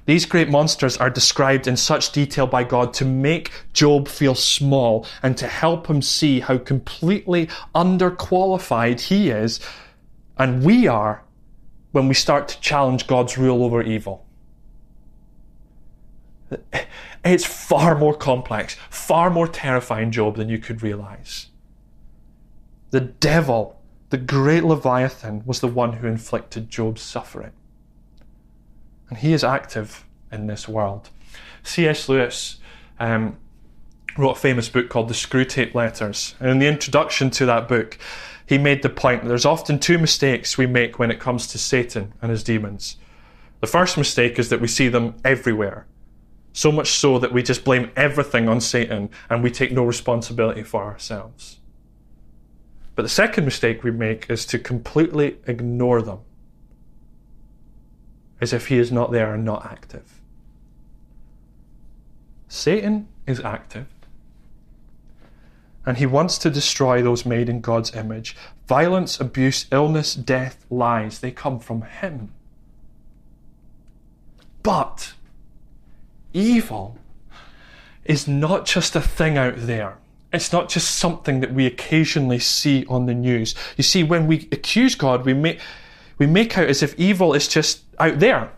These 0.06 0.26
great 0.26 0.50
monsters 0.50 0.98
are 0.98 1.10
described 1.10 1.68
in 1.68 1.78
such 1.78 2.12
detail 2.12 2.48
by 2.48 2.64
God 2.64 2.94
to 2.96 3.06
make 3.06 3.52
Job 3.74 4.08
feel 4.08 4.36
small 4.36 5.06
and 5.22 5.38
to 5.38 5.48
help 5.48 5.88
him 5.88 6.02
see 6.02 6.40
how 6.40 6.58
completely 6.58 7.48
underqualified 7.76 9.00
he 9.00 9.30
is 9.30 9.60
and 10.38 10.64
we 10.64 10.88
are 10.88 11.24
when 11.92 12.08
we 12.08 12.14
start 12.14 12.48
to 12.48 12.60
challenge 12.62 13.06
God's 13.06 13.38
rule 13.38 13.64
over 13.64 13.82
evil. 13.82 14.26
It's 17.24 17.46
far 17.46 17.96
more 17.96 18.16
complex, 18.16 18.76
far 18.90 19.30
more 19.30 19.48
terrifying, 19.48 20.12
Job, 20.12 20.38
than 20.38 20.50
you 20.50 20.58
could 20.58 20.82
realize. 20.82 21.48
The 22.90 23.02
devil, 23.02 23.80
the 24.10 24.18
great 24.18 24.64
Leviathan, 24.64 25.44
was 25.46 25.60
the 25.60 25.68
one 25.68 25.94
who 25.94 26.08
inflicted 26.08 26.70
Job's 26.70 27.04
suffering. 27.04 27.52
And 29.12 29.20
he 29.20 29.34
is 29.34 29.44
active 29.44 30.06
in 30.32 30.48
this 30.48 30.70
world. 30.70 31.10
C.S. 31.64 32.08
Lewis 32.08 32.60
um, 32.98 33.36
wrote 34.18 34.38
a 34.38 34.40
famous 34.40 34.70
book 34.70 34.88
called 34.88 35.10
The 35.10 35.14
Screwtape 35.14 35.74
Letters. 35.74 36.34
And 36.40 36.50
in 36.50 36.60
the 36.60 36.68
introduction 36.68 37.30
to 37.32 37.46
that 37.46 37.68
book, 37.68 37.98
he 38.46 38.58
made 38.58 38.84
the 38.84 38.90
point 38.90 39.24
that 39.24 39.28
there's 39.28 39.46
often 39.46 39.80
two 39.80 39.98
mistakes 39.98 40.58
we 40.58 40.66
make 40.66 40.98
when 40.98 41.12
it 41.12 41.20
comes 41.20 41.46
to 41.48 41.58
Satan 41.58 42.14
and 42.22 42.32
his 42.32 42.42
demons. 42.42 42.96
The 43.60 43.68
first 43.68 43.98
mistake 43.98 44.40
is 44.40 44.48
that 44.48 44.62
we 44.62 44.68
see 44.70 44.88
them 44.88 45.16
everywhere. 45.26 45.88
So 46.54 46.72
much 46.72 46.92
so 46.92 47.20
that 47.20 47.34
we 47.34 47.44
just 47.44 47.66
blame 47.66 47.92
everything 47.98 48.48
on 48.48 48.62
Satan 48.62 49.10
and 49.30 49.44
we 49.44 49.52
take 49.52 49.74
no 49.74 49.84
responsibility 49.84 50.64
for 50.64 50.86
ourselves. 50.86 51.60
But 52.96 53.04
the 53.04 53.10
second 53.10 53.44
mistake 53.44 53.84
we 53.84 53.92
make 53.92 54.30
is 54.30 54.46
to 54.46 54.58
completely 54.58 55.36
ignore 55.48 56.02
them 56.02 56.20
as 58.42 58.52
if 58.52 58.68
he 58.68 58.78
is 58.78 58.92
not 58.92 59.12
there 59.12 59.34
and 59.34 59.46
not 59.46 59.66
active. 59.66 60.20
Satan 62.48 63.08
is 63.26 63.40
active. 63.40 63.88
And 65.86 65.98
he 65.98 66.06
wants 66.06 66.38
to 66.40 66.50
destroy 66.50 67.02
those 67.02 67.26
made 67.26 67.50
in 67.50 67.62
God's 67.62 67.96
image. 67.96 68.36
Violence, 68.68 69.20
abuse, 69.20 69.66
illness, 69.72 70.14
death, 70.14 70.66
lies, 70.70 71.20
they 71.20 71.32
come 71.32 71.60
from 71.60 71.84
him. 71.84 72.34
But 74.64 75.14
evil 76.34 76.98
is 78.06 78.28
not 78.28 78.66
just 78.66 78.96
a 78.96 79.02
thing 79.02 79.38
out 79.38 79.56
there. 79.58 79.98
It's 80.34 80.54
not 80.54 80.70
just 80.70 80.96
something 80.96 81.42
that 81.42 81.54
we 81.54 81.66
occasionally 81.66 82.40
see 82.40 82.86
on 82.86 83.06
the 83.06 83.14
news. 83.14 83.54
You 83.76 83.84
see, 83.84 84.04
when 84.04 84.28
we 84.28 84.48
accuse 84.52 84.96
God, 84.96 85.26
we 85.26 85.34
make, 85.34 85.60
we 86.22 86.28
make 86.28 86.56
out 86.56 86.70
as 86.70 86.84
if 86.84 86.94
evil 87.00 87.34
is 87.34 87.48
just 87.48 87.82
out 87.98 88.20
there. 88.20 88.52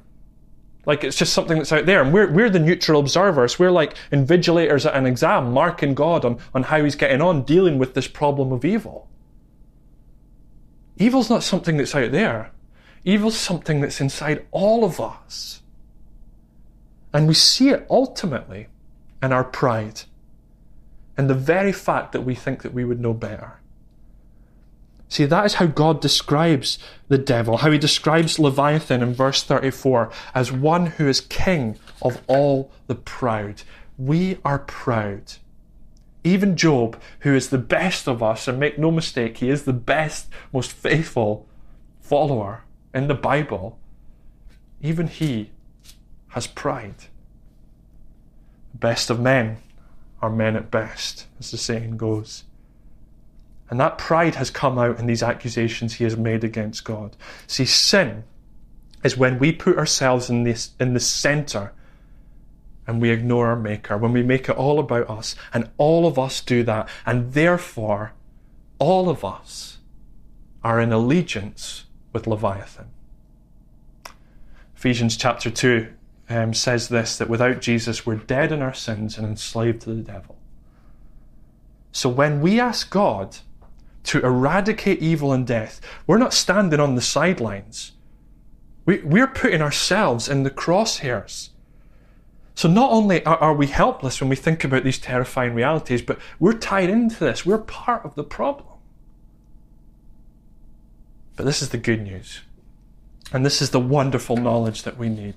Like 0.86 1.06
it's 1.06 1.16
just 1.16 1.32
something 1.32 1.58
that's 1.58 1.72
out 1.72 1.86
there. 1.86 2.02
And 2.02 2.14
we're, 2.14 2.30
we're 2.30 2.50
the 2.50 2.60
neutral 2.60 3.00
observers. 3.00 3.58
We're 3.58 3.72
like 3.72 3.96
invigilators 4.12 4.86
at 4.86 4.96
an 4.96 5.06
exam, 5.06 5.54
marking 5.54 5.94
God 5.94 6.26
on, 6.26 6.40
on 6.54 6.64
how 6.64 6.84
he's 6.84 6.98
getting 6.98 7.22
on, 7.22 7.44
dealing 7.44 7.78
with 7.78 7.94
this 7.94 8.06
problem 8.06 8.52
of 8.52 8.66
evil. 8.66 9.08
Evil's 10.98 11.30
not 11.30 11.42
something 11.42 11.78
that's 11.78 11.96
out 11.96 12.12
there. 12.12 12.52
Evil's 13.06 13.38
something 13.38 13.80
that's 13.80 14.02
inside 14.02 14.46
all 14.52 14.84
of 14.84 15.00
us. 15.00 15.62
And 17.14 17.30
we 17.30 17.34
see 17.34 17.70
it 17.70 17.88
ultimately 17.90 18.68
in 19.22 19.32
our 19.32 19.46
pride, 19.46 20.02
and 21.16 21.30
the 21.30 21.34
very 21.34 21.72
fact 21.72 22.12
that 22.12 22.26
we 22.26 22.36
think 22.36 22.62
that 22.64 22.74
we 22.74 22.84
would 22.84 23.00
know 23.00 23.14
better. 23.14 23.62
See, 25.14 25.26
that 25.26 25.46
is 25.46 25.54
how 25.54 25.68
God 25.68 26.02
describes 26.02 26.80
the 27.08 27.20
devil, 27.20 27.58
how 27.58 27.70
he 27.70 27.78
describes 27.78 28.40
Leviathan 28.40 29.04
in 29.04 29.14
verse 29.14 29.44
34 29.44 30.12
as 30.34 30.52
one 30.52 30.88
who 30.88 31.08
is 31.08 31.22
king 31.22 31.78
of 32.02 32.20
all 32.26 32.72
the 32.88 32.96
proud. 32.96 33.62
We 33.96 34.40
are 34.44 34.58
proud. 34.58 35.34
Even 36.24 36.58
Job, 36.58 37.00
who 37.20 37.36
is 37.36 37.52
the 37.52 37.60
best 37.60 38.08
of 38.08 38.24
us, 38.24 38.48
and 38.48 38.60
make 38.60 38.80
no 38.80 38.90
mistake, 38.90 39.38
he 39.38 39.52
is 39.52 39.66
the 39.66 39.72
best, 39.72 40.30
most 40.52 40.72
faithful 40.72 41.48
follower 42.02 42.64
in 42.92 43.08
the 43.08 43.14
Bible. 43.14 43.78
even 44.82 45.06
he 45.06 45.52
has 46.30 46.48
pride. 46.48 47.06
The 48.72 48.80
best 48.80 49.12
of 49.12 49.20
men 49.20 49.58
are 50.24 50.32
men 50.32 50.56
at 50.56 50.72
best, 50.72 51.28
as 51.40 51.52
the 51.52 51.58
saying 51.60 51.98
goes. 51.98 52.46
And 53.74 53.80
that 53.80 53.98
pride 53.98 54.36
has 54.36 54.52
come 54.52 54.78
out 54.78 55.00
in 55.00 55.08
these 55.08 55.24
accusations 55.24 55.96
he 55.96 56.04
has 56.04 56.16
made 56.16 56.44
against 56.44 56.84
God. 56.84 57.18
See, 57.48 57.66
sin 57.66 58.24
is 59.04 59.18
when 59.18 59.40
we 59.40 59.52
put 59.52 59.80
ourselves 59.80 60.30
in, 60.30 60.44
this, 60.44 60.74
in 60.80 60.94
the 60.94 61.00
center 61.00 61.74
and 62.86 63.02
we 63.02 63.10
ignore 63.10 63.48
our 63.48 63.56
Maker, 63.56 63.98
when 63.98 64.14
we 64.14 64.22
make 64.22 64.48
it 64.48 64.56
all 64.56 64.78
about 64.80 65.10
us, 65.10 65.36
and 65.56 65.72
all 65.80 66.06
of 66.06 66.20
us 66.20 66.40
do 66.40 66.62
that, 66.62 66.88
and 67.04 67.34
therefore 67.34 68.14
all 68.78 69.10
of 69.10 69.26
us 69.26 69.80
are 70.64 70.80
in 70.80 70.92
allegiance 70.92 71.86
with 72.12 72.28
Leviathan. 72.28 72.92
Ephesians 74.76 75.18
chapter 75.18 75.50
2 75.50 75.92
um, 76.30 76.54
says 76.54 76.90
this 76.90 77.18
that 77.18 77.28
without 77.28 77.60
Jesus, 77.60 78.06
we're 78.06 78.18
dead 78.18 78.52
in 78.52 78.62
our 78.62 78.76
sins 78.76 79.18
and 79.18 79.26
enslaved 79.26 79.82
to 79.82 79.96
the 79.96 80.04
devil. 80.04 80.38
So 81.92 82.08
when 82.08 82.40
we 82.40 82.60
ask 82.60 82.92
God 82.92 83.38
to 84.04 84.20
eradicate 84.20 85.00
evil 85.00 85.32
and 85.32 85.48
death, 85.48 85.80
we're 86.06 86.18
not 86.18 86.34
standing 86.34 86.80
on 86.80 86.96
the 86.96 87.02
sidelines. 87.02 87.94
We, 88.86 89.00
we're 89.00 89.28
putting 89.28 89.62
ourselves 89.62 90.28
in 90.28 90.44
the 90.44 90.52
crosshairs. 90.52 91.50
So 92.56 92.70
not 92.70 92.92
only 92.92 93.26
are, 93.26 93.38
are 93.38 93.56
we 93.56 93.68
helpless 93.68 94.20
when 94.20 94.30
we 94.30 94.36
think 94.36 94.64
about 94.64 94.84
these 94.84 95.00
terrifying 95.00 95.54
realities, 95.54 96.02
but 96.02 96.20
we're 96.40 96.54
tied 96.54 96.90
into 96.90 97.20
this. 97.20 97.46
We're 97.46 97.58
part 97.58 98.06
of 98.06 98.16
the 98.16 98.24
problem. 98.24 98.68
But 101.36 101.46
this 101.46 101.62
is 101.62 101.70
the 101.70 101.78
good 101.78 102.02
news. 102.02 102.42
And 103.32 103.46
this 103.46 103.62
is 103.62 103.72
the 103.72 103.80
wonderful 103.80 104.38
knowledge 104.38 104.84
that 104.84 104.98
we 104.98 105.10
need. 105.10 105.36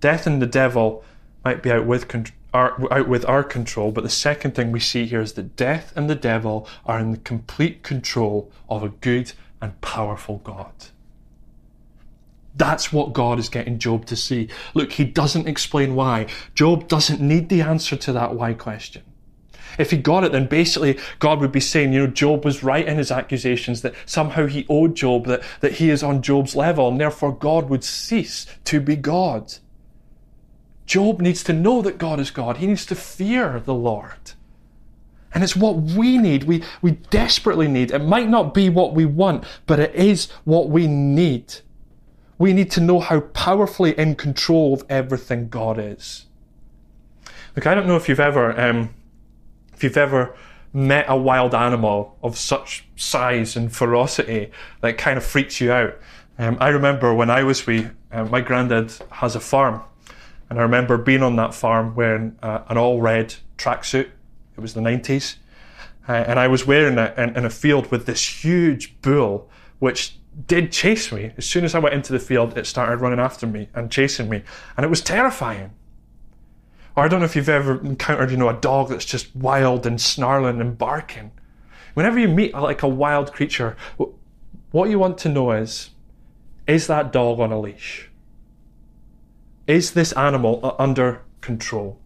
Death 0.00 0.26
and 0.26 0.40
the 0.40 0.46
devil 0.46 1.04
might 1.44 1.62
be 1.62 1.70
out 1.70 1.84
with, 1.84 2.08
out 2.52 3.08
with 3.08 3.24
our 3.26 3.44
control, 3.44 3.92
but 3.92 4.02
the 4.02 4.10
second 4.10 4.54
thing 4.54 4.72
we 4.72 4.80
see 4.80 5.06
here 5.06 5.20
is 5.20 5.34
that 5.34 5.56
death 5.56 5.92
and 5.94 6.10
the 6.10 6.14
devil 6.14 6.66
are 6.84 6.98
in 6.98 7.12
the 7.12 7.18
complete 7.18 7.82
control 7.82 8.50
of 8.68 8.82
a 8.82 8.88
good 8.88 9.32
and 9.60 9.80
powerful 9.80 10.38
God. 10.38 10.72
That's 12.56 12.92
what 12.92 13.12
God 13.12 13.38
is 13.38 13.48
getting 13.48 13.78
Job 13.78 14.06
to 14.06 14.16
see. 14.16 14.48
Look, 14.74 14.92
he 14.92 15.04
doesn't 15.04 15.46
explain 15.46 15.94
why. 15.94 16.26
Job 16.54 16.88
doesn't 16.88 17.20
need 17.20 17.48
the 17.48 17.60
answer 17.60 17.96
to 17.96 18.12
that 18.12 18.34
why 18.34 18.54
question. 18.54 19.02
If 19.78 19.92
he 19.92 19.98
got 19.98 20.24
it, 20.24 20.32
then 20.32 20.46
basically 20.46 20.98
God 21.20 21.40
would 21.40 21.52
be 21.52 21.60
saying, 21.60 21.92
you 21.92 22.00
know, 22.00 22.06
Job 22.08 22.44
was 22.44 22.64
right 22.64 22.86
in 22.86 22.98
his 22.98 23.12
accusations 23.12 23.82
that 23.82 23.94
somehow 24.04 24.46
he 24.46 24.66
owed 24.68 24.96
Job, 24.96 25.26
that, 25.26 25.42
that 25.60 25.74
he 25.74 25.90
is 25.90 26.02
on 26.02 26.22
Job's 26.22 26.56
level, 26.56 26.88
and 26.88 27.00
therefore 27.00 27.32
God 27.32 27.70
would 27.70 27.84
cease 27.84 28.46
to 28.64 28.80
be 28.80 28.96
God. 28.96 29.54
Job 30.90 31.20
needs 31.20 31.44
to 31.44 31.52
know 31.52 31.82
that 31.82 31.98
God 31.98 32.18
is 32.18 32.32
God. 32.32 32.56
He 32.56 32.66
needs 32.66 32.84
to 32.86 32.96
fear 32.96 33.60
the 33.60 33.72
Lord. 33.72 34.32
And 35.32 35.44
it's 35.44 35.54
what 35.54 35.76
we 35.76 36.18
need. 36.18 36.42
We, 36.42 36.64
we 36.82 36.90
desperately 37.10 37.68
need. 37.68 37.92
It 37.92 38.00
might 38.00 38.28
not 38.28 38.52
be 38.52 38.68
what 38.68 38.92
we 38.92 39.04
want, 39.04 39.44
but 39.68 39.78
it 39.78 39.94
is 39.94 40.28
what 40.42 40.68
we 40.68 40.88
need. 40.88 41.54
We 42.38 42.52
need 42.52 42.72
to 42.72 42.80
know 42.80 42.98
how 42.98 43.20
powerfully 43.20 43.96
in 43.96 44.16
control 44.16 44.74
of 44.74 44.84
everything 44.88 45.48
God 45.48 45.78
is. 45.78 46.26
Look, 47.54 47.68
I 47.68 47.74
don't 47.76 47.86
know 47.86 47.94
if 47.94 48.08
you've 48.08 48.18
ever, 48.18 48.60
um, 48.60 48.92
if 49.72 49.84
you've 49.84 49.96
ever 49.96 50.34
met 50.72 51.04
a 51.06 51.16
wild 51.16 51.54
animal 51.54 52.18
of 52.20 52.36
such 52.36 52.84
size 52.96 53.54
and 53.54 53.72
ferocity 53.72 54.50
that 54.80 54.98
kind 54.98 55.16
of 55.16 55.22
freaks 55.24 55.60
you 55.60 55.70
out. 55.70 55.96
Um, 56.36 56.56
I 56.58 56.70
remember 56.70 57.14
when 57.14 57.30
I 57.30 57.44
was 57.44 57.64
wee, 57.64 57.90
uh, 58.10 58.24
my 58.24 58.40
granddad 58.40 58.92
has 59.12 59.36
a 59.36 59.40
farm, 59.40 59.82
and 60.50 60.58
I 60.58 60.62
remember 60.62 60.98
being 60.98 61.22
on 61.22 61.36
that 61.36 61.54
farm 61.54 61.94
wearing 61.94 62.36
uh, 62.42 62.64
an 62.68 62.76
all 62.76 63.00
red 63.00 63.36
tracksuit. 63.56 64.10
It 64.56 64.60
was 64.60 64.74
the 64.74 64.80
90s. 64.80 65.36
Uh, 66.08 66.12
and 66.12 66.40
I 66.40 66.48
was 66.48 66.66
wearing 66.66 66.98
it 66.98 67.16
in, 67.16 67.36
in, 67.36 67.44
a 67.44 67.50
field 67.50 67.90
with 67.92 68.06
this 68.06 68.44
huge 68.44 69.00
bull, 69.00 69.48
which 69.78 70.16
did 70.48 70.72
chase 70.72 71.12
me. 71.12 71.32
As 71.36 71.46
soon 71.46 71.64
as 71.64 71.74
I 71.74 71.78
went 71.78 71.94
into 71.94 72.12
the 72.12 72.18
field, 72.18 72.58
it 72.58 72.66
started 72.66 73.00
running 73.00 73.20
after 73.20 73.46
me 73.46 73.68
and 73.74 73.92
chasing 73.92 74.28
me, 74.28 74.42
and 74.76 74.84
it 74.84 74.88
was 74.88 75.00
terrifying. 75.00 75.70
Or 76.96 77.04
I 77.04 77.08
don't 77.08 77.20
know 77.20 77.26
if 77.26 77.36
you've 77.36 77.48
ever 77.48 77.80
encountered, 77.80 78.32
you 78.32 78.36
know, 78.36 78.48
a 78.48 78.60
dog 78.60 78.88
that's 78.88 79.04
just 79.04 79.34
wild 79.36 79.86
and 79.86 80.00
snarling 80.00 80.60
and 80.60 80.76
barking. 80.76 81.30
Whenever 81.94 82.18
you 82.18 82.26
meet 82.26 82.54
like 82.54 82.82
a 82.82 82.88
wild 82.88 83.32
creature, 83.32 83.76
what 84.72 84.90
you 84.90 84.98
want 84.98 85.16
to 85.18 85.28
know 85.28 85.52
is, 85.52 85.90
is 86.66 86.88
that 86.88 87.12
dog 87.12 87.38
on 87.38 87.52
a 87.52 87.60
leash? 87.60 88.09
Is 89.70 89.92
this 89.92 90.10
animal 90.14 90.74
under 90.80 91.22
control? 91.40 92.00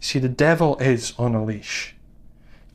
See, 0.00 0.18
the 0.18 0.28
devil 0.28 0.76
is 0.78 1.14
on 1.16 1.36
a 1.36 1.44
leash. 1.44 1.94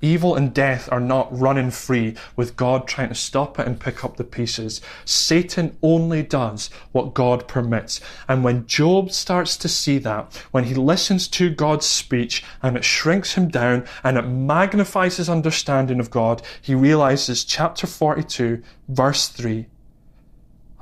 Evil 0.02 0.34
and 0.38 0.54
death 0.54 0.88
are 0.90 1.02
not 1.02 1.28
running 1.38 1.72
free 1.72 2.16
with 2.38 2.56
God 2.56 2.88
trying 2.88 3.10
to 3.10 3.16
stop 3.16 3.60
it 3.60 3.68
and 3.68 3.82
pick 3.82 4.06
up 4.06 4.16
the 4.16 4.24
pieces. 4.24 4.80
Satan 5.04 5.78
only 5.82 6.24
does 6.24 6.70
what 6.94 7.14
God 7.14 7.50
permits. 7.50 8.00
And 8.30 8.46
when 8.46 8.66
Job 8.66 9.12
starts 9.12 9.58
to 9.58 9.68
see 9.68 9.98
that, 9.98 10.34
when 10.52 10.64
he 10.64 10.74
listens 10.74 11.28
to 11.28 11.50
God's 11.50 11.86
speech 11.86 12.46
and 12.62 12.78
it 12.78 12.86
shrinks 12.86 13.34
him 13.34 13.50
down 13.50 13.86
and 14.06 14.18
it 14.18 14.22
magnifies 14.22 15.18
his 15.18 15.28
understanding 15.28 16.00
of 16.00 16.10
God, 16.10 16.42
he 16.62 16.76
realizes 16.76 17.44
chapter 17.44 17.88
42, 17.88 18.64
verse 18.88 19.28
3 19.28 19.68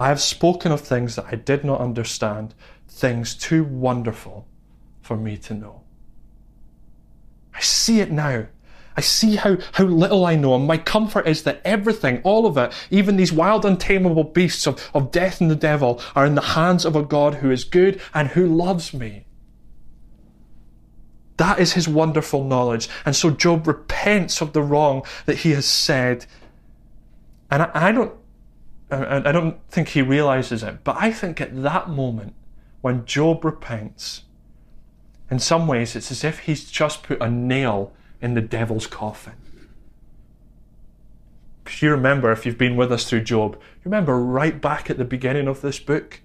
I 0.02 0.08
have 0.08 0.20
spoken 0.20 0.72
of 0.72 0.82
things 0.82 1.16
that 1.16 1.28
I 1.32 1.36
did 1.36 1.64
not 1.64 1.80
understand, 1.80 2.56
things 2.88 3.36
too 3.36 3.64
wonderful 3.64 4.48
for 5.00 5.16
me 5.16 5.38
to 5.38 5.54
know. 5.54 5.84
I 7.54 7.60
see 7.60 8.00
it 8.00 8.10
now. 8.10 8.48
I 8.98 9.02
see 9.02 9.36
how, 9.36 9.58
how 9.74 9.84
little 9.84 10.26
I 10.26 10.36
know, 10.36 10.56
and 10.56 10.66
my 10.66 10.80
comfort 10.80 11.28
is 11.28 11.44
that 11.44 11.62
everything, 11.64 12.20
all 12.24 12.48
of 12.48 12.58
it, 12.58 12.74
even 12.90 13.16
these 13.16 13.32
wild, 13.32 13.64
untamable 13.64 14.24
beasts 14.24 14.66
of, 14.66 14.90
of 14.96 15.12
death 15.12 15.40
and 15.40 15.52
the 15.52 15.56
devil, 15.56 16.02
are 16.16 16.26
in 16.26 16.34
the 16.34 16.42
hands 16.42 16.84
of 16.84 16.96
a 16.96 17.04
God 17.04 17.36
who 17.36 17.52
is 17.52 17.64
good 17.64 18.02
and 18.12 18.30
who 18.30 18.48
loves 18.48 18.96
me. 18.96 19.28
That 21.38 21.60
is 21.60 21.74
his 21.74 21.88
wonderful 21.88 22.44
knowledge. 22.44 22.90
And 23.06 23.16
so 23.16 23.30
Job 23.30 23.68
repents 23.68 24.42
of 24.42 24.54
the 24.54 24.64
wrong 24.64 25.04
that 25.28 25.38
he 25.38 25.52
has 25.52 25.68
said. 25.68 26.26
And 27.52 27.62
I, 27.62 27.72
I 27.76 27.92
don't 27.92 28.16
I 28.92 29.32
don't 29.32 29.58
think 29.70 29.90
he 29.90 30.02
realizes 30.02 30.64
it, 30.64 30.84
but 30.84 30.98
I 31.00 31.14
think 31.14 31.40
at 31.40 31.64
that 31.64 31.90
moment, 31.90 32.34
when 32.82 33.06
Job 33.06 33.46
repents, 33.46 34.24
in 35.30 35.40
some 35.40 35.66
ways 35.66 35.96
it's 35.96 36.12
as 36.12 36.26
if 36.26 36.40
he's 36.40 36.70
just 36.70 37.04
put 37.04 37.22
a 37.22 37.30
nail 37.30 37.94
in 38.22 38.34
the 38.34 38.42
devil's 38.42 38.88
coffin. 38.88 39.36
Because 41.64 41.82
you 41.82 41.92
remember, 41.92 42.34
if 42.34 42.46
you've 42.46 42.58
been 42.58 42.76
with 42.76 42.92
us 42.92 43.10
through 43.10 43.22
Job, 43.22 43.56
you 43.56 43.86
remember 43.86 44.20
right 44.20 44.60
back 44.60 44.90
at 44.90 44.98
the 44.98 45.06
beginning 45.06 45.48
of 45.48 45.62
this 45.62 45.80
book, 45.80 46.20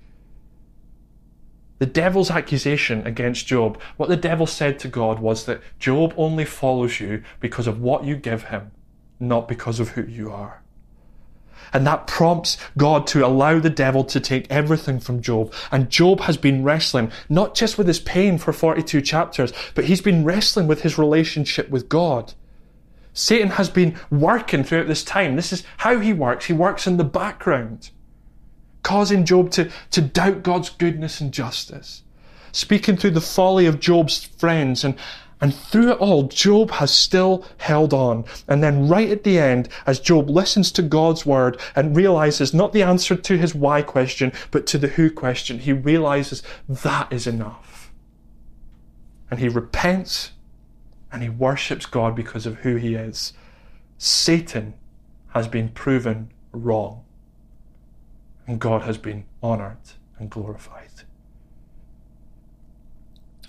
the 1.79 1.87
devil's 1.87 2.31
accusation 2.31 3.07
against 3.07 3.47
Job, 3.47 3.81
what 3.97 4.09
the 4.09 4.17
devil 4.17 4.47
said 4.47 4.79
to 4.81 4.89
God 4.89 5.21
was 5.21 5.45
that 5.47 5.61
Job 5.79 6.15
only 6.17 6.45
follows 6.45 6.99
you 6.99 7.23
because 7.39 7.67
of 7.67 7.81
what 7.81 8.05
you 8.05 8.17
give 8.17 8.45
him, 8.45 8.73
not 9.21 9.47
because 9.47 9.79
of 9.79 9.91
who 9.91 10.03
you 10.03 10.33
are. 10.33 10.63
And 11.73 11.87
that 11.87 12.07
prompts 12.07 12.57
God 12.77 13.07
to 13.09 13.27
allow 13.27 13.59
the 13.59 13.71
devil 13.71 14.05
to 14.05 14.21
take 14.21 14.51
everything 14.51 15.01
from 15.01 15.23
Job. 15.23 15.53
And 15.71 15.91
Job 15.91 16.21
has 16.21 16.37
been 16.37 16.63
wrestling, 16.63 17.11
not 17.29 17.55
just 17.55 17.79
with 17.79 17.87
his 17.87 18.01
pain 18.01 18.39
for 18.39 18.53
42 18.53 19.01
chapters, 19.01 19.53
but 19.75 19.85
he's 19.85 20.01
been 20.01 20.25
wrestling 20.25 20.67
with 20.67 20.83
his 20.83 20.99
relationship 20.99 21.69
with 21.69 21.89
God. 21.89 22.35
Satan 23.17 23.51
has 23.51 23.71
been 23.71 23.99
working 24.11 24.63
throughout 24.63 24.89
this 24.89 25.03
time. 25.03 25.37
This 25.37 25.51
is 25.51 25.65
how 25.79 26.01
he 26.01 26.13
works. 26.13 26.45
He 26.45 26.53
works 26.53 26.87
in 26.87 26.99
the 26.99 27.05
background, 27.05 27.91
causing 28.83 29.25
Job 29.25 29.51
to, 29.53 29.71
to 29.93 30.03
doubt 30.03 30.43
God's 30.43 30.69
goodness 30.69 31.19
and 31.23 31.33
justice, 31.33 32.03
speaking 32.53 32.99
through 32.99 33.13
the 33.13 33.23
folly 33.23 33.65
of 33.65 33.81
Job's 33.81 34.23
friends 34.23 34.85
and 34.85 34.97
and 35.41 35.55
through 35.55 35.93
it 35.93 35.99
all, 35.99 36.25
Job 36.25 36.71
has 36.73 36.91
still 36.91 37.45
held 37.59 37.93
on. 37.93 38.25
And 38.49 38.63
then 38.63 38.89
right 38.89 39.11
at 39.11 39.25
the 39.25 39.39
end, 39.39 39.69
as 39.87 40.01
Job 40.01 40.31
listens 40.31 40.73
to 40.73 40.83
God's 40.83 41.27
word 41.27 41.61
and 41.75 41.95
realizes 41.95 42.55
not 42.55 42.73
the 42.73 42.83
answer 42.83 43.17
to 43.17 43.37
his 43.37 43.55
why 43.55 43.83
question, 43.83 44.33
but 44.51 44.67
to 44.69 44.79
the 44.79 44.89
who 44.89 45.11
question, 45.11 45.59
he 45.59 45.73
realizes 45.73 46.43
that 46.69 47.13
is 47.13 47.27
enough. 47.27 47.93
And 49.31 49.41
he 49.41 49.49
repents 49.49 50.33
and 51.13 51.23
he 51.23 51.29
worships 51.29 51.85
God 51.85 52.17
because 52.17 52.47
of 52.47 52.57
who 52.59 52.77
he 52.77 52.95
is. 52.95 53.35
Satan 53.99 54.75
has 55.29 55.49
been 55.49 55.69
proven 55.69 56.33
wrong. 56.53 57.05
And 58.47 58.59
God 58.59 58.83
has 58.83 58.97
been 58.97 59.25
honored 59.43 59.77
and 60.19 60.31
glorified. 60.31 60.86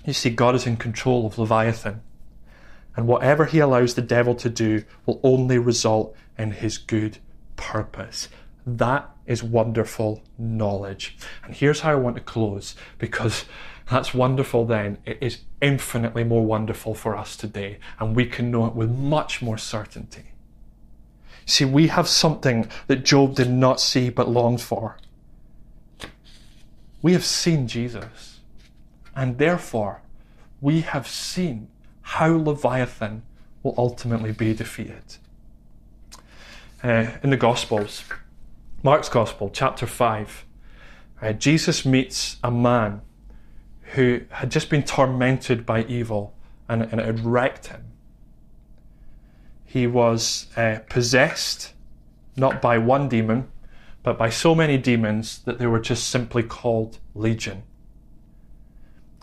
You 0.08 0.14
see, 0.14 0.30
God 0.30 0.54
is 0.54 0.66
in 0.66 0.78
control 0.78 1.26
of 1.26 1.38
Leviathan, 1.38 2.00
and 2.96 3.06
whatever 3.06 3.44
he 3.44 3.58
allows 3.58 3.92
the 3.92 4.00
devil 4.00 4.34
to 4.36 4.48
do 4.48 4.84
will 5.04 5.20
only 5.22 5.58
result 5.58 6.16
in 6.38 6.52
his 6.52 6.78
good 6.78 7.18
purpose. 7.56 8.30
That 8.66 9.10
is 9.26 9.42
wonderful 9.42 10.22
knowledge. 10.38 11.18
And 11.44 11.54
here's 11.54 11.80
how 11.80 11.92
I 11.92 11.96
want 11.96 12.16
to 12.16 12.22
close 12.22 12.74
because 12.96 13.44
that's 13.90 14.14
wonderful 14.14 14.64
then. 14.64 14.96
It 15.04 15.18
is 15.20 15.40
infinitely 15.60 16.24
more 16.24 16.46
wonderful 16.46 16.94
for 16.94 17.14
us 17.14 17.36
today, 17.36 17.78
and 18.00 18.16
we 18.16 18.24
can 18.24 18.50
know 18.50 18.64
it 18.64 18.74
with 18.74 18.90
much 18.90 19.42
more 19.42 19.58
certainty. 19.58 20.32
See, 21.44 21.66
we 21.66 21.88
have 21.88 22.08
something 22.08 22.70
that 22.86 23.04
Job 23.04 23.34
did 23.34 23.50
not 23.50 23.78
see 23.78 24.08
but 24.08 24.30
longed 24.30 24.62
for. 24.62 24.96
We 27.02 27.12
have 27.12 27.26
seen 27.26 27.68
Jesus, 27.68 28.37
and 29.18 29.38
therefore 29.38 30.00
we 30.60 30.82
have 30.82 31.08
seen 31.08 31.68
how 32.02 32.28
Leviathan 32.28 33.24
will 33.64 33.74
ultimately 33.76 34.30
be 34.30 34.54
defeated. 34.54 35.16
Uh, 36.84 37.06
in 37.24 37.30
the 37.30 37.36
Gospels, 37.36 38.04
Mark's 38.84 39.08
Gospel, 39.08 39.50
chapter 39.52 39.88
5, 39.88 40.46
uh, 41.20 41.32
Jesus 41.32 41.84
meets 41.84 42.36
a 42.44 42.50
man 42.52 43.00
who 43.94 44.20
had 44.30 44.52
just 44.52 44.70
been 44.70 44.84
tormented 44.84 45.66
by 45.66 45.82
evil 45.86 46.32
and, 46.68 46.82
and 46.82 47.00
it 47.00 47.06
had 47.06 47.24
wrecked 47.24 47.66
him. 47.66 47.86
He 49.64 49.88
was 49.88 50.46
uh, 50.56 50.78
possessed 50.88 51.72
not 52.36 52.62
by 52.62 52.78
one 52.78 53.08
demon, 53.08 53.48
but 54.04 54.16
by 54.16 54.30
so 54.30 54.54
many 54.54 54.78
demons 54.78 55.40
that 55.40 55.58
they 55.58 55.66
were 55.66 55.80
just 55.80 56.06
simply 56.06 56.44
called 56.44 56.98
legion. 57.16 57.64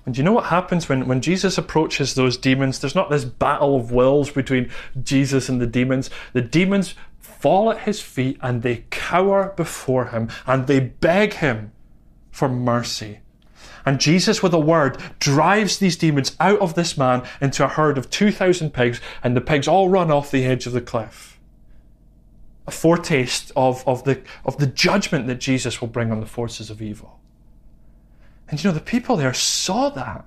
And 0.06 0.18
you 0.18 0.24
know 0.24 0.34
what 0.34 0.46
happens 0.46 0.88
when, 0.88 1.08
when 1.08 1.22
Jesus 1.22 1.58
approaches 1.58 2.14
those 2.14 2.38
demons? 2.38 2.80
There's 2.80 2.96
not 2.96 3.10
this 3.10 3.26
battle 3.26 3.76
of 3.76 3.92
wills 3.92 4.30
between 4.30 4.70
Jesus 5.02 5.50
and 5.50 5.60
the 5.60 5.68
demons. 5.68 6.10
The 6.34 6.42
demons 6.42 6.94
fall 7.20 7.72
at 7.72 7.80
his 7.80 8.02
feet 8.02 8.38
and 8.42 8.62
they 8.62 8.86
cower 8.92 9.54
before 9.56 10.06
him 10.08 10.30
and 10.46 10.68
they 10.68 10.80
beg 10.80 11.34
him 11.34 11.72
for 12.32 12.48
mercy. 12.48 13.20
And 13.86 14.00
Jesus, 14.00 14.42
with 14.42 14.54
a 14.54 14.60
word, 14.60 14.98
drives 15.20 15.78
these 15.78 15.96
demons 15.96 16.36
out 16.40 16.60
of 16.60 16.74
this 16.74 16.98
man 16.98 17.24
into 17.40 17.64
a 17.64 17.68
herd 17.68 17.98
of 17.98 18.10
2,000 18.10 18.74
pigs, 18.74 19.00
and 19.24 19.38
the 19.38 19.42
pigs 19.42 19.68
all 19.68 19.90
run 19.90 20.10
off 20.10 20.32
the 20.32 20.44
edge 20.44 20.66
of 20.66 20.74
the 20.74 20.82
cliff. 20.82 21.40
A 22.66 22.72
foretaste 22.72 23.52
of, 23.56 23.88
of, 23.88 24.04
the, 24.04 24.22
of 24.44 24.58
the 24.58 24.66
judgment 24.66 25.28
that 25.28 25.40
Jesus 25.40 25.82
will 25.82 25.88
bring 25.88 26.12
on 26.12 26.20
the 26.20 26.26
forces 26.26 26.72
of 26.72 26.82
evil. 26.82 27.20
And 28.50 28.64
you 28.64 28.70
know, 28.70 28.74
the 28.74 28.82
people 28.82 29.18
there 29.18 29.34
saw 29.34 29.90
that. 29.90 30.26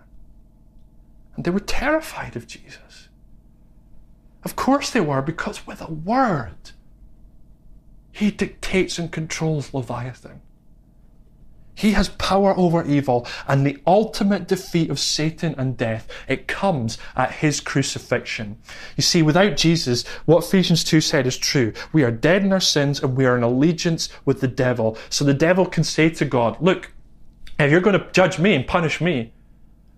And 1.37 1.45
they 1.45 1.51
were 1.51 1.61
terrified 1.61 2.35
of 2.37 2.47
Jesus. 2.47 3.09
Of 4.45 4.57
course 4.57 4.91
they 4.91 5.01
were, 5.01 5.23
because 5.23 5.67
with 5.67 5.81
a 5.81 5.91
word, 5.91 6.73
he 8.11 8.31
dictates 8.31 8.99
and 8.99 9.13
controls 9.13 9.73
Leviathan. 9.73 10.41
He 11.79 11.93
has 11.93 12.09
power 12.09 12.59
over 12.59 12.85
evil, 12.85 13.25
and 13.47 13.65
the 13.65 13.79
ultimate 13.87 14.49
defeat 14.49 14.91
of 14.91 14.99
Satan 14.99 15.55
and 15.57 15.77
death, 15.77 16.09
it 16.27 16.49
comes 16.49 16.99
at 17.15 17.31
his 17.31 17.61
crucifixion. 17.61 18.59
You 18.97 19.03
see, 19.03 19.23
without 19.23 19.57
Jesus, 19.57 20.05
what 20.25 20.43
Ephesians 20.43 20.83
2 20.83 21.01
said 21.01 21.25
is 21.25 21.37
true. 21.37 21.73
We 21.93 22.03
are 22.03 22.11
dead 22.11 22.43
in 22.43 22.53
our 22.53 22.59
sins 22.59 23.01
and 23.01 23.17
we 23.17 23.27
are 23.27 23.37
in 23.37 23.45
allegiance 23.45 24.09
with 24.25 24.41
the 24.41 24.49
devil. 24.49 24.99
So 25.09 25.25
the 25.25 25.35
devil 25.35 25.67
can 25.67 25.85
say 25.85 26.11
to 26.11 26.25
God, 26.25 26.61
Look, 26.61 26.91
if 27.59 27.71
you're 27.71 27.81
going 27.81 27.99
to 27.99 28.13
judge 28.13 28.39
me 28.39 28.55
and 28.55 28.67
punish 28.67 29.01
me, 29.01 29.33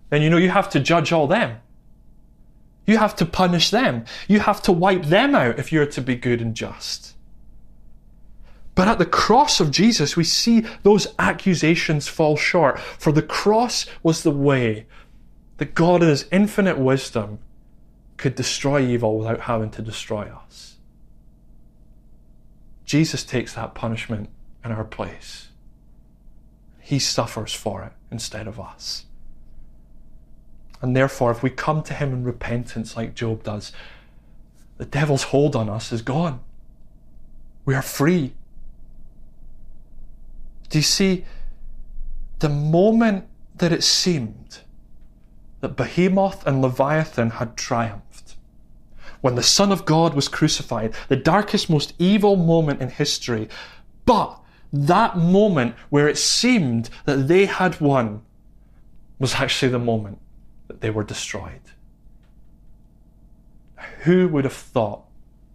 then 0.09 0.21
you 0.21 0.29
know 0.29 0.37
you 0.37 0.49
have 0.49 0.69
to 0.71 0.79
judge 0.79 1.11
all 1.11 1.27
them. 1.27 1.57
You 2.87 2.97
have 2.97 3.15
to 3.17 3.25
punish 3.25 3.69
them. 3.69 4.05
You 4.27 4.39
have 4.39 4.61
to 4.63 4.71
wipe 4.71 5.05
them 5.05 5.35
out 5.35 5.59
if 5.59 5.71
you're 5.71 5.85
to 5.85 6.01
be 6.01 6.15
good 6.15 6.41
and 6.41 6.55
just. 6.55 7.15
But 8.73 8.87
at 8.87 8.97
the 8.97 9.05
cross 9.05 9.59
of 9.59 9.69
Jesus, 9.69 10.17
we 10.17 10.23
see 10.23 10.65
those 10.83 11.13
accusations 11.19 12.07
fall 12.07 12.35
short. 12.35 12.79
For 12.79 13.11
the 13.11 13.21
cross 13.21 13.85
was 14.01 14.23
the 14.23 14.31
way 14.31 14.87
that 15.57 15.75
God, 15.75 16.01
in 16.01 16.09
His 16.09 16.25
infinite 16.31 16.79
wisdom, 16.79 17.39
could 18.17 18.35
destroy 18.35 18.81
evil 18.81 19.17
without 19.17 19.41
having 19.41 19.69
to 19.71 19.81
destroy 19.81 20.23
us. 20.23 20.77
Jesus 22.85 23.23
takes 23.23 23.53
that 23.53 23.75
punishment 23.75 24.29
in 24.65 24.71
our 24.71 24.83
place. 24.83 25.50
He 26.81 26.99
suffers 26.99 27.53
for 27.53 27.83
it 27.83 27.93
instead 28.11 28.47
of 28.47 28.59
us. 28.59 29.05
And 30.81 30.95
therefore, 30.95 31.31
if 31.31 31.43
we 31.43 31.49
come 31.49 31.83
to 31.83 31.93
Him 31.93 32.11
in 32.11 32.23
repentance 32.23 32.97
like 32.97 33.13
Job 33.13 33.43
does, 33.43 33.71
the 34.77 34.85
devil's 34.85 35.23
hold 35.23 35.55
on 35.55 35.69
us 35.69 35.91
is 35.91 36.01
gone. 36.01 36.39
We 37.65 37.75
are 37.75 37.83
free. 37.83 38.33
Do 40.69 40.79
you 40.79 40.83
see? 40.83 41.25
The 42.39 42.49
moment 42.49 43.27
that 43.55 43.71
it 43.71 43.83
seemed 43.83 44.61
that 45.59 45.77
Behemoth 45.77 46.45
and 46.47 46.63
Leviathan 46.63 47.29
had 47.31 47.55
triumphed, 47.55 48.35
when 49.21 49.35
the 49.35 49.43
Son 49.43 49.71
of 49.71 49.85
God 49.85 50.15
was 50.15 50.27
crucified, 50.27 50.95
the 51.07 51.15
darkest, 51.15 51.69
most 51.69 51.93
evil 51.99 52.35
moment 52.35 52.81
in 52.81 52.89
history, 52.89 53.47
but 54.07 54.40
that 54.73 55.17
moment 55.17 55.75
where 55.89 56.07
it 56.07 56.17
seemed 56.17 56.89
that 57.05 57.27
they 57.27 57.45
had 57.45 57.79
won 57.81 58.21
was 59.19 59.35
actually 59.35 59.71
the 59.71 59.79
moment 59.79 60.19
that 60.67 60.81
they 60.81 60.89
were 60.89 61.03
destroyed. 61.03 61.61
Who 64.03 64.27
would 64.29 64.45
have 64.45 64.53
thought 64.53 65.03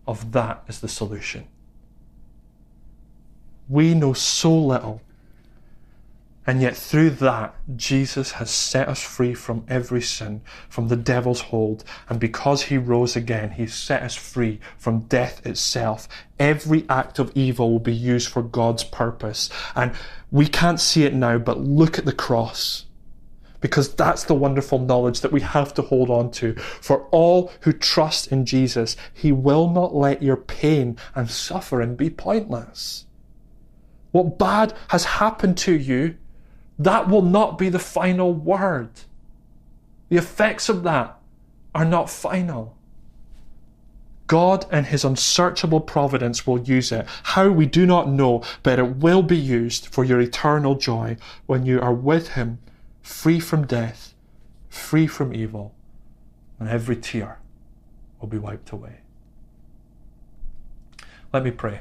of 0.06 0.32
that 0.32 0.62
as 0.68 0.80
the 0.80 0.88
solution? 0.88 1.48
We 3.68 3.94
know 3.94 4.12
so 4.12 4.56
little 4.56 5.00
and 6.46 6.62
yet, 6.62 6.76
through 6.76 7.10
that, 7.10 7.56
Jesus 7.74 8.32
has 8.32 8.52
set 8.52 8.88
us 8.88 9.02
free 9.02 9.34
from 9.34 9.64
every 9.66 10.00
sin, 10.00 10.42
from 10.68 10.86
the 10.86 10.96
devil's 10.96 11.40
hold. 11.40 11.82
And 12.08 12.20
because 12.20 12.62
he 12.62 12.78
rose 12.78 13.16
again, 13.16 13.50
he 13.50 13.66
set 13.66 14.02
us 14.04 14.14
free 14.14 14.60
from 14.78 15.00
death 15.00 15.44
itself. 15.44 16.06
Every 16.38 16.86
act 16.88 17.18
of 17.18 17.32
evil 17.34 17.72
will 17.72 17.80
be 17.80 17.94
used 17.94 18.28
for 18.28 18.42
God's 18.42 18.84
purpose. 18.84 19.50
And 19.74 19.92
we 20.30 20.46
can't 20.46 20.78
see 20.78 21.02
it 21.02 21.14
now, 21.14 21.38
but 21.38 21.58
look 21.58 21.98
at 21.98 22.04
the 22.04 22.12
cross. 22.12 22.86
Because 23.60 23.92
that's 23.92 24.22
the 24.22 24.34
wonderful 24.34 24.78
knowledge 24.78 25.22
that 25.22 25.32
we 25.32 25.40
have 25.40 25.74
to 25.74 25.82
hold 25.82 26.10
on 26.10 26.30
to. 26.32 26.54
For 26.54 27.06
all 27.06 27.50
who 27.62 27.72
trust 27.72 28.30
in 28.30 28.46
Jesus, 28.46 28.96
he 29.12 29.32
will 29.32 29.68
not 29.68 29.96
let 29.96 30.22
your 30.22 30.36
pain 30.36 30.96
and 31.16 31.28
suffering 31.28 31.96
be 31.96 32.08
pointless. 32.08 33.06
What 34.12 34.38
bad 34.38 34.74
has 34.90 35.04
happened 35.04 35.58
to 35.58 35.72
you 35.72 36.16
that 36.78 37.08
will 37.08 37.22
not 37.22 37.58
be 37.58 37.68
the 37.68 37.78
final 37.78 38.32
word. 38.32 38.90
The 40.08 40.16
effects 40.16 40.68
of 40.68 40.82
that 40.82 41.18
are 41.74 41.84
not 41.84 42.10
final. 42.10 42.76
God 44.26 44.66
and 44.70 44.86
His 44.86 45.04
unsearchable 45.04 45.80
providence 45.80 46.46
will 46.46 46.60
use 46.60 46.90
it. 46.92 47.06
How 47.22 47.48
we 47.48 47.66
do 47.66 47.86
not 47.86 48.08
know, 48.08 48.42
but 48.62 48.78
it 48.78 48.96
will 48.96 49.22
be 49.22 49.36
used 49.36 49.86
for 49.86 50.04
your 50.04 50.20
eternal 50.20 50.74
joy 50.74 51.16
when 51.46 51.64
you 51.64 51.80
are 51.80 51.94
with 51.94 52.30
Him, 52.30 52.58
free 53.02 53.40
from 53.40 53.66
death, 53.66 54.14
free 54.68 55.06
from 55.06 55.32
evil, 55.32 55.74
and 56.58 56.68
every 56.68 56.96
tear 56.96 57.38
will 58.20 58.28
be 58.28 58.38
wiped 58.38 58.70
away. 58.70 59.00
Let 61.32 61.44
me 61.44 61.50
pray. 61.50 61.80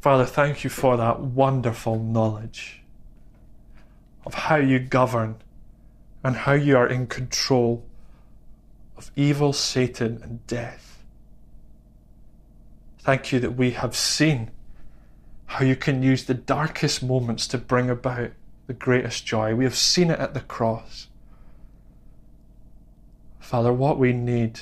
Father, 0.00 0.24
thank 0.24 0.64
you 0.64 0.70
for 0.70 0.96
that 0.96 1.20
wonderful 1.20 1.98
knowledge 1.98 2.77
of 4.24 4.34
how 4.34 4.56
you 4.56 4.78
govern 4.78 5.36
and 6.22 6.36
how 6.36 6.52
you 6.52 6.76
are 6.76 6.86
in 6.86 7.06
control 7.06 7.84
of 8.96 9.10
evil, 9.16 9.52
Satan, 9.52 10.20
and 10.22 10.46
death. 10.46 11.04
Thank 13.00 13.32
you 13.32 13.40
that 13.40 13.52
we 13.52 13.70
have 13.70 13.96
seen 13.96 14.50
how 15.46 15.64
you 15.64 15.76
can 15.76 16.02
use 16.02 16.24
the 16.24 16.34
darkest 16.34 17.02
moments 17.02 17.46
to 17.48 17.58
bring 17.58 17.88
about 17.88 18.32
the 18.66 18.74
greatest 18.74 19.24
joy. 19.24 19.54
We 19.54 19.64
have 19.64 19.76
seen 19.76 20.10
it 20.10 20.18
at 20.18 20.34
the 20.34 20.40
cross. 20.40 21.08
Father, 23.40 23.72
what 23.72 23.98
we 23.98 24.12
need 24.12 24.60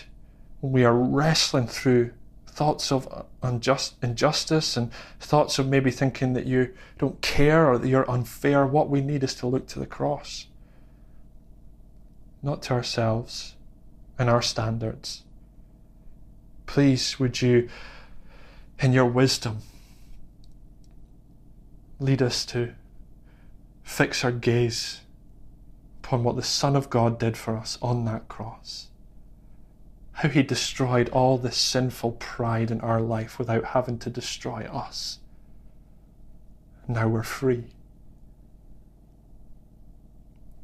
when 0.61 0.73
we 0.73 0.85
are 0.85 0.95
wrestling 0.95 1.67
through 1.67 2.13
thoughts 2.57 2.91
of 2.91 3.27
unjust, 3.43 3.97
injustice 4.03 4.79
and 4.79 4.91
thoughts 5.21 5.59
of 5.59 5.69
maybe 5.69 5.91
thinking 5.91 6.33
that 6.33 6.47
you 6.47 6.73
don't 6.99 7.21
care 7.21 7.69
or 7.69 7.77
that 7.77 7.87
you're 7.87 8.11
unfair, 8.11 8.67
what 8.67 8.89
we 8.89 9.03
need 9.03 9.23
is 9.23 9.35
to 9.35 9.47
look 9.47 9.67
to 9.69 9.79
the 9.79 9.87
cross. 9.87 10.47
Not 12.43 12.63
to 12.63 12.73
ourselves 12.73 13.57
and 14.19 14.31
our 14.31 14.41
standards. 14.41 15.23
Please, 16.65 17.21
would 17.21 17.43
you, 17.43 17.69
in 18.79 18.95
your 18.95 19.05
wisdom, 19.05 19.59
lead 22.01 22.23
us 22.23 22.47
to 22.47 22.73
fix 23.85 24.25
our 24.25 24.33
gaze 24.33 25.03
upon 26.03 26.25
what 26.25 26.37
the 26.37 26.43
Son 26.43 26.75
of 26.75 26.89
God 26.89 27.19
did 27.19 27.37
for 27.37 27.55
us 27.55 27.79
on 27.83 28.07
that 28.07 28.29
cross 28.29 28.89
how 30.17 30.31
he 30.31 30.43
destroyed 30.43 31.11
all 31.11 31.37
this 31.37 31.59
sinful 31.59 32.13
pride 32.13 32.71
in 32.71 32.81
our 32.81 33.03
life 33.03 33.39
without 33.39 33.65
having 33.67 33.99
to 33.99 34.09
destroy 34.09 34.63
us. 34.63 35.19
Now 36.89 37.07
we're 37.07 37.23
free. 37.23 37.65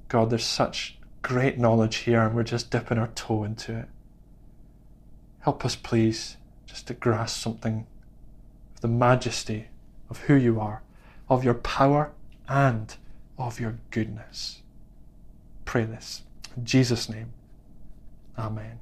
God, 0.09 0.31
there's 0.31 0.47
such 0.47 0.99
great 1.21 1.59
knowledge 1.59 1.97
here, 1.97 2.23
and 2.23 2.35
we're 2.35 2.45
just 2.45 2.71
dipping 2.71 2.97
our 2.97 3.09
toe 3.09 3.45
into 3.45 3.77
it. 3.77 3.89
Help 5.41 5.67
us, 5.67 5.77
please, 5.77 6.39
just 6.65 6.87
to 6.87 6.95
grasp 6.95 7.37
something 7.39 7.87
of 8.75 8.81
the 8.81 8.89
majesty 8.89 9.67
of 10.09 10.21
who 10.21 10.35
you 10.35 10.61
are, 10.61 10.83
of 11.29 11.45
your 11.45 11.55
power, 11.55 12.13
and 12.49 12.97
of 13.37 13.61
your 13.61 13.79
goodness. 13.91 14.63
Pray 15.67 15.85
this. 15.85 16.23
In 16.57 16.65
Jesus' 16.65 17.11
name, 17.11 17.35
Amen. 18.39 18.79